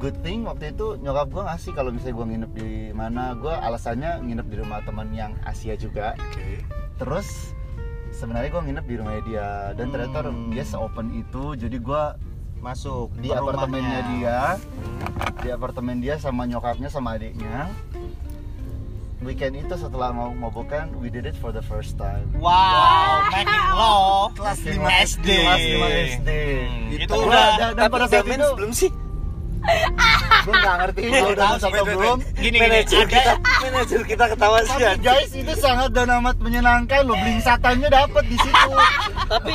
good 0.00 0.16
thing 0.18 0.42
waktu 0.42 0.72
itu 0.72 0.96
nyokap 0.96 1.28
gua 1.28 1.42
ngasih 1.46 1.70
kalau 1.70 1.92
misalnya 1.92 2.14
gua 2.14 2.26
nginep 2.26 2.50
di 2.52 2.68
mana, 2.90 3.22
gua 3.34 3.60
alasannya 3.60 4.18
nginep 4.18 4.46
di 4.46 4.56
rumah 4.56 4.80
teman 4.80 5.12
yang 5.12 5.36
Asia 5.42 5.76
juga. 5.76 6.16
Oke. 6.18 6.64
Terus 6.96 7.52
sebenarnya 8.10 8.48
gua 8.50 8.62
nginep 8.62 8.84
di 8.84 8.94
rumahnya 8.96 9.22
dia 9.22 9.48
dan 9.74 9.86
ternyata 9.88 10.18
Hmm. 10.24 10.48
dia 10.50 10.64
se-open 10.64 11.12
itu 11.14 11.54
jadi 11.54 11.76
gua 11.78 12.16
masuk 12.58 13.12
di 13.16 13.28
apartemennya 13.30 14.00
rumahnya. 14.02 14.12
dia 14.12 14.38
di 15.38 15.48
apartemen 15.48 15.96
dia 15.98 16.16
sama 16.16 16.44
nyokapnya 16.44 16.88
sama 16.88 17.16
adiknya 17.16 17.72
weekend 19.20 19.56
itu 19.58 19.74
setelah 19.74 20.10
mau 20.10 20.28
mabokan 20.30 20.92
we 20.96 21.08
did 21.08 21.24
it 21.24 21.32
for 21.34 21.48
the 21.50 21.60
first 21.62 21.96
time 21.96 22.24
wow 22.36 23.24
making 23.28 23.64
love 23.70 24.32
Kelas 24.32 24.60
Making 24.60 24.76
5 24.76 24.82
love. 24.82 25.00
SD. 25.02 25.28
kelas 25.30 25.60
5 25.62 25.88
SD 26.10 26.30
Hmm, 26.60 26.88
Itu 26.90 27.00
itu 27.00 27.14
udah 27.18 27.46
dan, 27.54 27.70
Tapi 27.74 27.88
pada 27.90 28.06
saat 28.06 28.26
itu 28.26 28.48
belum 28.54 28.72
sih? 28.72 28.90
Gue 30.40 30.54
nggak 30.56 30.76
ngerti 30.78 31.00
Belum 31.02 31.12
gua 31.12 31.30
udah 31.30 31.48
wait, 31.52 31.84
belum 31.86 32.18
gini 32.34 32.40
gini 32.40 32.58
Manajer 32.60 33.04
kita, 33.06 33.32
manajer 33.60 34.00
kita 34.02 34.24
ketawa 34.32 34.58
sih. 34.62 34.80
tapi 34.80 34.98
guys 34.98 35.30
itu 35.32 35.52
sangat 35.54 35.90
dan 35.92 36.08
amat 36.14 36.36
menyenangkan 36.38 37.02
loh 37.04 37.16
blingsatannya 37.16 37.88
dapet 37.88 38.24
di 38.26 38.36
situ 38.36 38.70
Tapi 39.28 39.54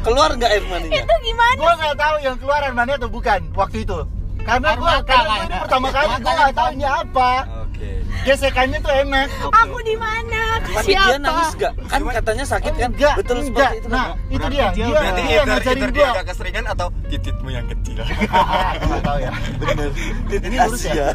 keluar 0.00 0.30
nggak 0.32 0.50
air 0.50 0.64
maninya? 0.64 1.00
Itu 1.00 1.14
gimana? 1.22 1.56
gue 1.56 1.72
nggak 1.74 1.96
tahu 1.96 2.16
yang 2.20 2.36
keluar 2.36 2.60
air 2.60 2.74
mani 2.76 2.92
atau 2.94 3.08
bukan 3.08 3.40
waktu 3.52 3.78
itu 3.82 3.98
karena 4.40 4.70
gue 4.74 4.94
karena 5.04 5.34
ini 5.42 5.56
pertama 5.58 5.88
kali 5.90 6.06
gue 6.14 6.32
nggak 6.34 6.54
tahu 6.54 6.68
ini 6.72 6.86
apa 6.86 7.30
Oke. 7.62 7.88
gesekannya 8.24 8.78
tuh 8.80 8.92
enak 8.94 9.28
Aku 9.58 9.78
di 9.82 9.92
mana? 9.94 10.37
Ke 10.58 10.70
Tapi 10.74 10.88
dia 10.88 11.00
siapa? 11.00 11.18
nangis 11.20 11.50
nggak? 11.54 11.72
Kan 11.84 12.00
katanya 12.12 12.44
sakit 12.44 12.72
kan? 12.72 12.88
enggak 12.88 13.14
Betul 13.14 13.36
enggak 13.38 13.48
seperti 13.48 13.76
itu. 13.76 13.88
nah 13.88 14.04
kan? 14.04 14.16
itu 14.28 14.46
dia 14.48 14.66
dia 14.68 14.68
dia, 14.68 14.86
dia 14.88 14.98
yang 14.98 15.16
either, 15.18 15.46
ngajarin 15.48 15.80
gue 15.80 15.92
dia 15.94 16.08
agak 16.08 16.24
keseringan 16.28 16.64
atau 16.68 16.86
tititmu 17.04 17.48
yang 17.48 17.66
kecil. 17.66 17.96
Aku 18.72 18.84
nggak 18.84 19.02
tahu 19.02 19.18
ya 19.18 19.32
Bener. 19.58 19.88
Titik 20.26 20.44
Ini 20.44 20.56
lurus 20.60 20.82
ya? 20.82 20.92
Asia. 20.92 21.08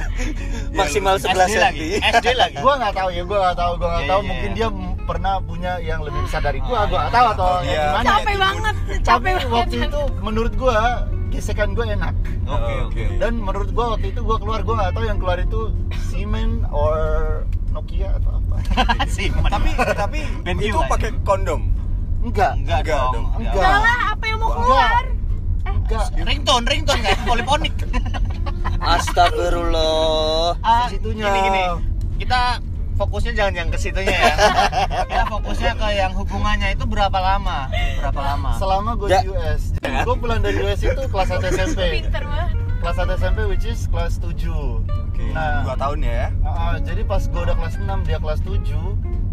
Maksimal 0.73 1.15
11 1.15 1.27
SD 1.29 1.55
lagi. 1.57 1.87
SD 2.01 2.27
lagi 2.33 2.55
gue 2.55 2.73
nggak 2.73 2.93
tahu 2.93 3.09
ya 3.09 3.23
gue 3.23 3.37
nggak 3.39 3.55
tahu 3.55 3.71
gue 3.73 3.87
nggak 3.87 4.01
Iya, 4.01 4.09
tahu 4.09 4.19
iya, 4.19 4.27
mungkin 4.27 4.49
iya. 4.49 4.57
dia 4.57 4.67
pernah 5.03 5.33
punya 5.37 5.71
yang 5.79 5.99
lebih 5.99 6.19
besar 6.21 6.41
dari 6.41 6.59
gue 6.59 6.71
Ah, 6.73 6.85
gue 6.85 6.95
nggak 6.95 7.05
iya. 7.05 7.13
tahu 7.13 7.27
atau 7.29 7.47
dia- 7.59 7.75
gimana 7.83 8.07
Capek 8.09 8.35
banget, 8.37 8.75
capek 9.01 9.33
waktu 9.43 9.51
banget. 9.51 9.89
itu 9.89 10.01
menurut 10.19 10.53
gue 10.53 10.77
gesekan 11.29 11.69
gue 11.71 11.85
enak 11.87 12.13
oke 12.45 12.73
oke 12.85 13.03
dan 13.17 13.33
menurut 13.35 13.67
gue 13.67 13.85
waktu 13.87 14.07
itu 14.07 14.21
gue 14.21 14.37
keluar 14.37 14.59
gue 14.59 14.69
nggak 14.71 14.91
tahu 14.91 15.03
yang 15.03 15.17
keluar 15.17 15.37
itu 15.37 15.61
Siemens 16.03 16.61
or 16.69 16.93
Nokia 17.73 18.09
atau 18.13 18.31
apa 18.33 18.55
sih 19.15 19.27
tapi 19.43 19.69
tapi 19.75 20.19
BenQ 20.43 20.61
itu 20.63 20.77
ya. 20.77 20.87
pakai 20.87 21.09
kondom. 21.21 21.61
enggak 22.21 22.51
enggak 22.55 22.79
Enggak 22.79 22.95
dong 22.95 23.11
dong. 23.11 23.25
Enggak. 23.35 23.59
Salah, 23.59 23.99
apa 24.09 24.23
yang 24.23 24.37
mau 24.37 24.49
keluar? 24.53 25.03
enggak 25.65 26.05
ringtone 26.21 26.65
ringtone 26.65 27.01
kayak 27.01 27.19
poliponik 27.23 27.73
Astagfirullah. 28.79 30.55
Ah, 30.59 30.87
Situnya. 30.87 31.25
gini 31.25 31.39
gini 31.41 31.61
kita 32.17 32.61
fokusnya 32.93 33.33
jangan 33.33 33.53
yang 33.55 33.67
ke 33.67 33.77
situnya 33.77 34.13
ya 34.13 34.35
kita 35.09 35.23
fokusnya 35.25 35.71
ke 35.73 35.87
yang 35.91 36.13
hubungannya 36.13 36.71
itu 36.71 36.85
berapa 36.85 37.17
lama 37.17 37.65
berapa 37.97 38.21
lama 38.23 38.49
selama 38.55 38.93
gue 38.93 39.09
Ya. 39.09 39.19
di 39.19 39.33
US 39.33 39.73
gue 39.81 40.15
pulang 40.15 40.39
dari 40.39 40.61
US 40.61 40.77
itu 40.79 41.01
kelas 41.01 41.27
1 41.27 41.41
SMP 41.49 41.79
Pinter 41.91 42.21
banget. 42.23 42.52
Kelas 42.83 42.99
1 42.99 43.15
SMP 43.15 43.39
which 43.47 43.63
is 43.63 43.87
kelas 43.87 44.19
7 44.19 44.43
Oke. 44.83 45.23
Nah. 45.31 45.61
Dua 45.63 45.75
tahun 45.77 46.03
ya. 46.03 46.33
Ah, 46.41 46.75
jadi 46.77 47.05
pas 47.05 47.21
gue 47.21 47.37
udah 47.39 47.53
kelas 47.53 47.77
6 47.77 47.87
dia 48.03 48.17
kelas 48.17 48.43
7 48.43 48.75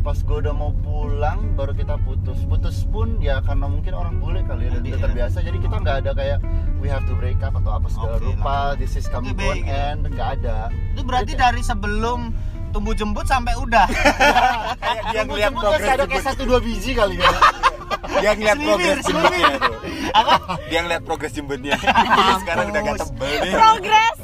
pas 0.00 0.16
gue 0.16 0.36
udah 0.38 0.54
mau 0.54 0.72
pulang 0.80 1.52
baru 1.52 1.76
kita 1.76 2.00
putus 2.00 2.40
putus 2.48 2.88
pun 2.88 3.20
ya 3.20 3.44
karena 3.44 3.68
mungkin 3.68 3.92
orang 3.92 4.16
bule 4.16 4.40
kali 4.40 4.64
ya 4.64 4.72
dan 4.72 4.80
Iya. 4.80 4.96
udah 4.96 5.00
terbiasa 5.04 5.36
jadi 5.44 5.58
kita 5.60 5.76
nggak 5.76 5.96
ada 6.00 6.10
kayak 6.16 6.38
we 6.80 6.88
have 6.88 7.04
to 7.04 7.12
break 7.12 7.36
up 7.44 7.52
atau 7.52 7.76
apa 7.76 7.84
segala 7.92 8.16
Oke, 8.16 8.32
rupa 8.32 8.56
this 8.80 8.96
is 8.96 9.04
coming 9.04 9.36
to 9.36 9.44
an 9.44 9.60
gitu. 9.60 9.68
end 9.68 10.00
nggak 10.08 10.28
ada 10.40 10.72
itu 10.72 11.04
berarti 11.04 11.36
dari 11.36 11.60
sebelum 11.60 12.32
tumbuh 12.72 12.96
jembut 12.96 13.28
sampai 13.28 13.52
udah 13.60 13.84
Kayak 14.80 15.02
dia 15.12 15.22
ngeliat 15.22 15.52
progres 15.52 15.84
ada 15.84 16.04
kayak 16.08 16.24
satu 16.24 16.42
dua 16.48 16.64
biji 16.64 16.96
kali 16.96 17.20
ya 17.20 17.28
dia 18.12 18.30
ngeliat 18.32 18.58
progres 18.58 18.98
itu. 19.00 19.14
apa 20.10 20.34
Dia 20.66 20.80
ngeliat 20.82 21.02
progres 21.02 21.32
jembutnya. 21.32 21.76
Jadi 22.18 22.32
sekarang 22.42 22.64
udah 22.68 22.80
gak 22.82 22.96
tebel 22.98 23.30
nih. 23.38 23.52
Progres. 23.52 24.16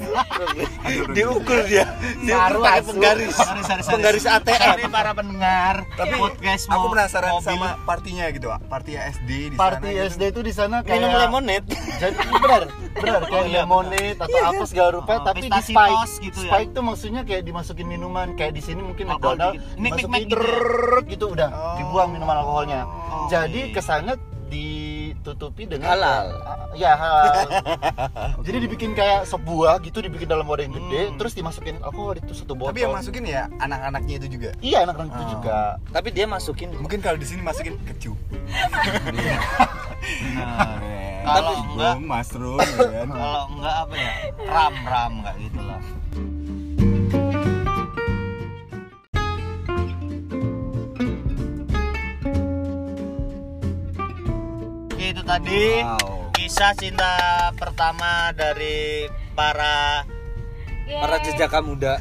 Diukur 1.13 1.61
dia. 1.65 1.85
Diukur 2.19 2.37
Saru 2.37 2.59
pakai 2.61 2.83
penggaris. 2.83 3.33
Sorry, 3.33 3.63
sorry, 3.63 3.83
sorry. 3.83 3.95
Penggaris 3.95 4.25
ATM. 4.25 4.59
Sorry 4.59 4.85
para 4.89 5.11
pendengar 5.13 5.75
Tapi 5.93 6.15
podcast 6.17 6.65
aku 6.67 6.87
penasaran 6.89 7.31
mobil. 7.33 7.47
sama 7.47 7.69
partinya 7.83 8.25
gitu, 8.29 8.47
Pak. 8.49 8.61
Party 8.67 8.93
SD 8.97 9.31
di 9.51 9.57
party 9.57 9.87
sana. 9.87 9.95
gitu. 9.95 10.11
SD 10.11 10.23
itu 10.27 10.41
di 10.43 10.53
sana 10.53 10.77
kayak 10.81 10.97
Minum 10.97 11.13
lemonade. 11.15 11.67
jadi 11.97 12.15
benar 12.17 12.63
benar 12.97 13.23
kayak 13.23 13.37
Oh, 13.37 13.45
iya, 13.47 13.63
lemonade 13.63 14.19
atau 14.19 14.39
apa 14.43 14.65
segala 14.65 14.91
rupa 14.95 15.13
Oh, 15.13 15.25
tapi 15.25 15.41
di 15.45 15.61
spike 15.61 16.03
gitu 16.23 16.39
ya. 16.39 16.49
spike 16.49 16.71
tuh 16.73 16.83
maksudnya 16.83 17.23
kayak 17.23 17.43
dimasukin 17.43 17.87
minuman 17.87 18.33
kayak 18.35 18.53
di 18.53 18.61
sini 18.61 18.81
mungkin 18.81 19.05
McDonald 19.07 19.55
nik 19.75 19.93
gitu 19.95 20.09
ya? 20.09 21.01
gitu 21.07 21.25
udah 21.31 21.49
Oh. 21.49 21.77
dibuang 21.77 22.09
minuman 22.11 22.37
alkoholnya 22.37 22.81
Oke. 22.85 23.31
jadi 23.31 23.61
kesannya 23.71 24.15
ditutupi 24.47 25.67
dengan 25.67 25.91
Halal. 25.91 26.27
Ya 26.73 26.93
halal 26.93 27.49
jadi 28.41 28.61
dibikin 28.61 28.93
kayak 28.93 29.25
sebuah 29.25 29.81
gitu 29.81 29.99
dibikin 29.99 30.25
dalam 30.25 30.45
wadah 30.45 30.63
yang 30.63 30.77
gede 30.77 31.03
Hmm. 31.05 31.17
terus 31.17 31.33
dimasukin 31.33 31.81
alkohol 31.81 32.15
itu 32.15 32.31
satu 32.33 32.53
botol 32.53 32.71
Tapi 32.71 32.81
yang 32.81 32.93
masukin 32.93 33.25
ya 33.25 33.43
anak-anaknya 33.57 34.15
itu 34.19 34.29
juga. 34.31 34.51
iya 34.61 34.79
anak-anak 34.83 35.11
itu 35.11 35.25
Oh. 35.25 35.31
juga 35.33 35.59
Tapi 35.89 36.09
dia 36.11 36.27
masukin 36.27 36.69
Mungkin 36.75 37.01
kalau 37.01 37.17
di 37.17 37.25
sini 37.25 37.41
masukin 37.41 37.75
keju. 37.83 38.13
Nah, 40.37 40.79
Eh, 40.79 41.06
kalau 41.27 41.53
tapi 41.53 41.67
enggak 41.69 41.97
mushroom 42.01 42.59
gitu 42.63 42.87
kan. 42.87 43.09
kalau 43.19 43.43
enggak 43.51 43.75
apa 43.83 43.95
ya 43.97 44.13
ram 44.47 44.75
ram 44.87 45.11
enggak 45.19 45.35
gitu 45.43 45.61
lah 45.61 45.81
itu 54.97 55.23
tadi 55.23 55.63
Wow. 55.79 56.33
kisah 56.35 56.73
cinta 56.75 57.15
pertama 57.55 58.35
dari 58.35 59.07
para 59.33 60.03
Yeay. 60.87 61.03
para 61.03 61.17
jejaka 61.19 61.59
muda. 61.61 61.99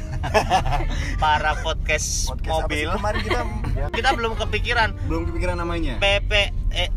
para 1.22 1.58
podcast, 1.60 2.30
Podcast 2.30 2.46
mobil? 2.62 2.86
Kemarin 2.88 3.20
kita 3.20 3.40
kita 3.98 4.08
belum 4.14 4.32
kepikiran 4.36 4.88
belum 5.04 5.22
kepikiran 5.26 5.56
namanya. 5.56 5.98
PP 5.98 6.32
eh, 6.70 6.88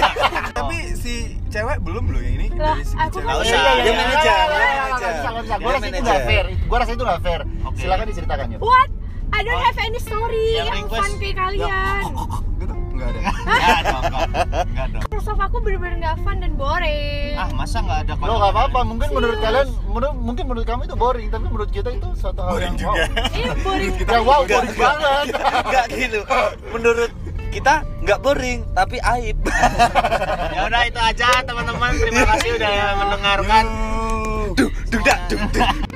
Tapi 0.56 0.76
si 0.94 1.14
cewek 1.48 1.80
belum 1.80 2.04
loh 2.06 2.20
yang 2.20 2.34
ini 2.36 2.46
Lah, 2.52 2.74
dari 2.74 2.84
segi 2.84 2.94
aku 2.96 3.16
cewek. 3.16 3.26
Kan- 3.26 3.40
usah. 3.40 3.50
Iya, 3.50 3.58
iya, 3.58 3.82
Dia 3.82 3.92
manajer, 3.92 4.46
Gua 5.58 5.72
rasa 5.72 5.86
itu 5.88 6.00
nggak 6.00 6.22
fair 6.22 6.46
gua 6.62 6.78
rasa 6.78 6.90
itu 6.92 7.02
nggak 7.02 7.20
fair 7.20 7.40
Oke. 7.64 7.76
silakan 7.76 8.06
diceritakan 8.06 8.46
yuk 8.48 8.60
What? 8.60 8.88
I 9.32 9.40
don't 9.40 9.56
Oh. 9.56 9.64
have 9.64 9.78
any 9.80 9.96
story 9.98 10.46
Yang 10.54 10.68
yang, 10.68 10.86
fun 10.86 11.10
kayak 11.16 11.36
kalian. 11.40 12.02
Enggak 13.02 13.10
ada. 13.10 13.20
enggak 13.42 13.78
dong 13.82 14.04
enggak, 14.62 14.86
dong 14.92 15.40
aku 15.42 15.56
bener-bener 15.60 15.96
gak 16.00 16.16
fun 16.22 16.36
dan 16.38 16.52
boring. 16.54 17.34
ah 17.36 17.48
masa 17.52 17.82
enggak 17.82 17.98
ada 18.06 18.12
Lo 18.22 18.32
nggak 18.38 18.52
apa-apa, 18.54 18.80
mungkin 18.86 19.08
menurut 19.10 19.36
Serius? 19.36 19.44
kalian, 19.44 19.68
menurut, 19.90 20.14
mungkin 20.16 20.44
menurut 20.48 20.64
kamu 20.64 20.82
itu 20.86 20.96
boring, 20.96 21.28
tapi 21.28 21.46
menurut 21.50 21.70
kita 21.70 21.90
itu 21.92 22.08
suatu 22.16 22.40
hal 22.40 22.50
Boring 22.56 22.64
yang 22.64 22.76
juga. 22.78 22.92
wow. 22.94 23.34
Ini 23.36 23.52
boring. 23.60 23.92
Ya 24.00 24.20
wow, 24.22 24.40
boring 24.46 24.76
banget. 24.78 25.26
Enggak 25.36 25.86
gitu. 25.92 26.18
Menurut 26.72 27.10
kita 27.52 27.74
nggak 28.00 28.18
boring, 28.24 28.60
tapi 28.72 28.96
aib. 28.96 29.38
ya 30.56 30.60
udah 30.64 30.82
itu 30.88 31.00
aja 31.04 31.28
teman-teman 31.44 31.90
terima 32.00 32.24
kasih 32.32 32.50
udah 32.56 32.74
mendengarkan. 32.96 33.64
Duh, 34.56 34.70
duh, 34.88 35.00
duh, 35.28 35.40
duh. 35.52 35.91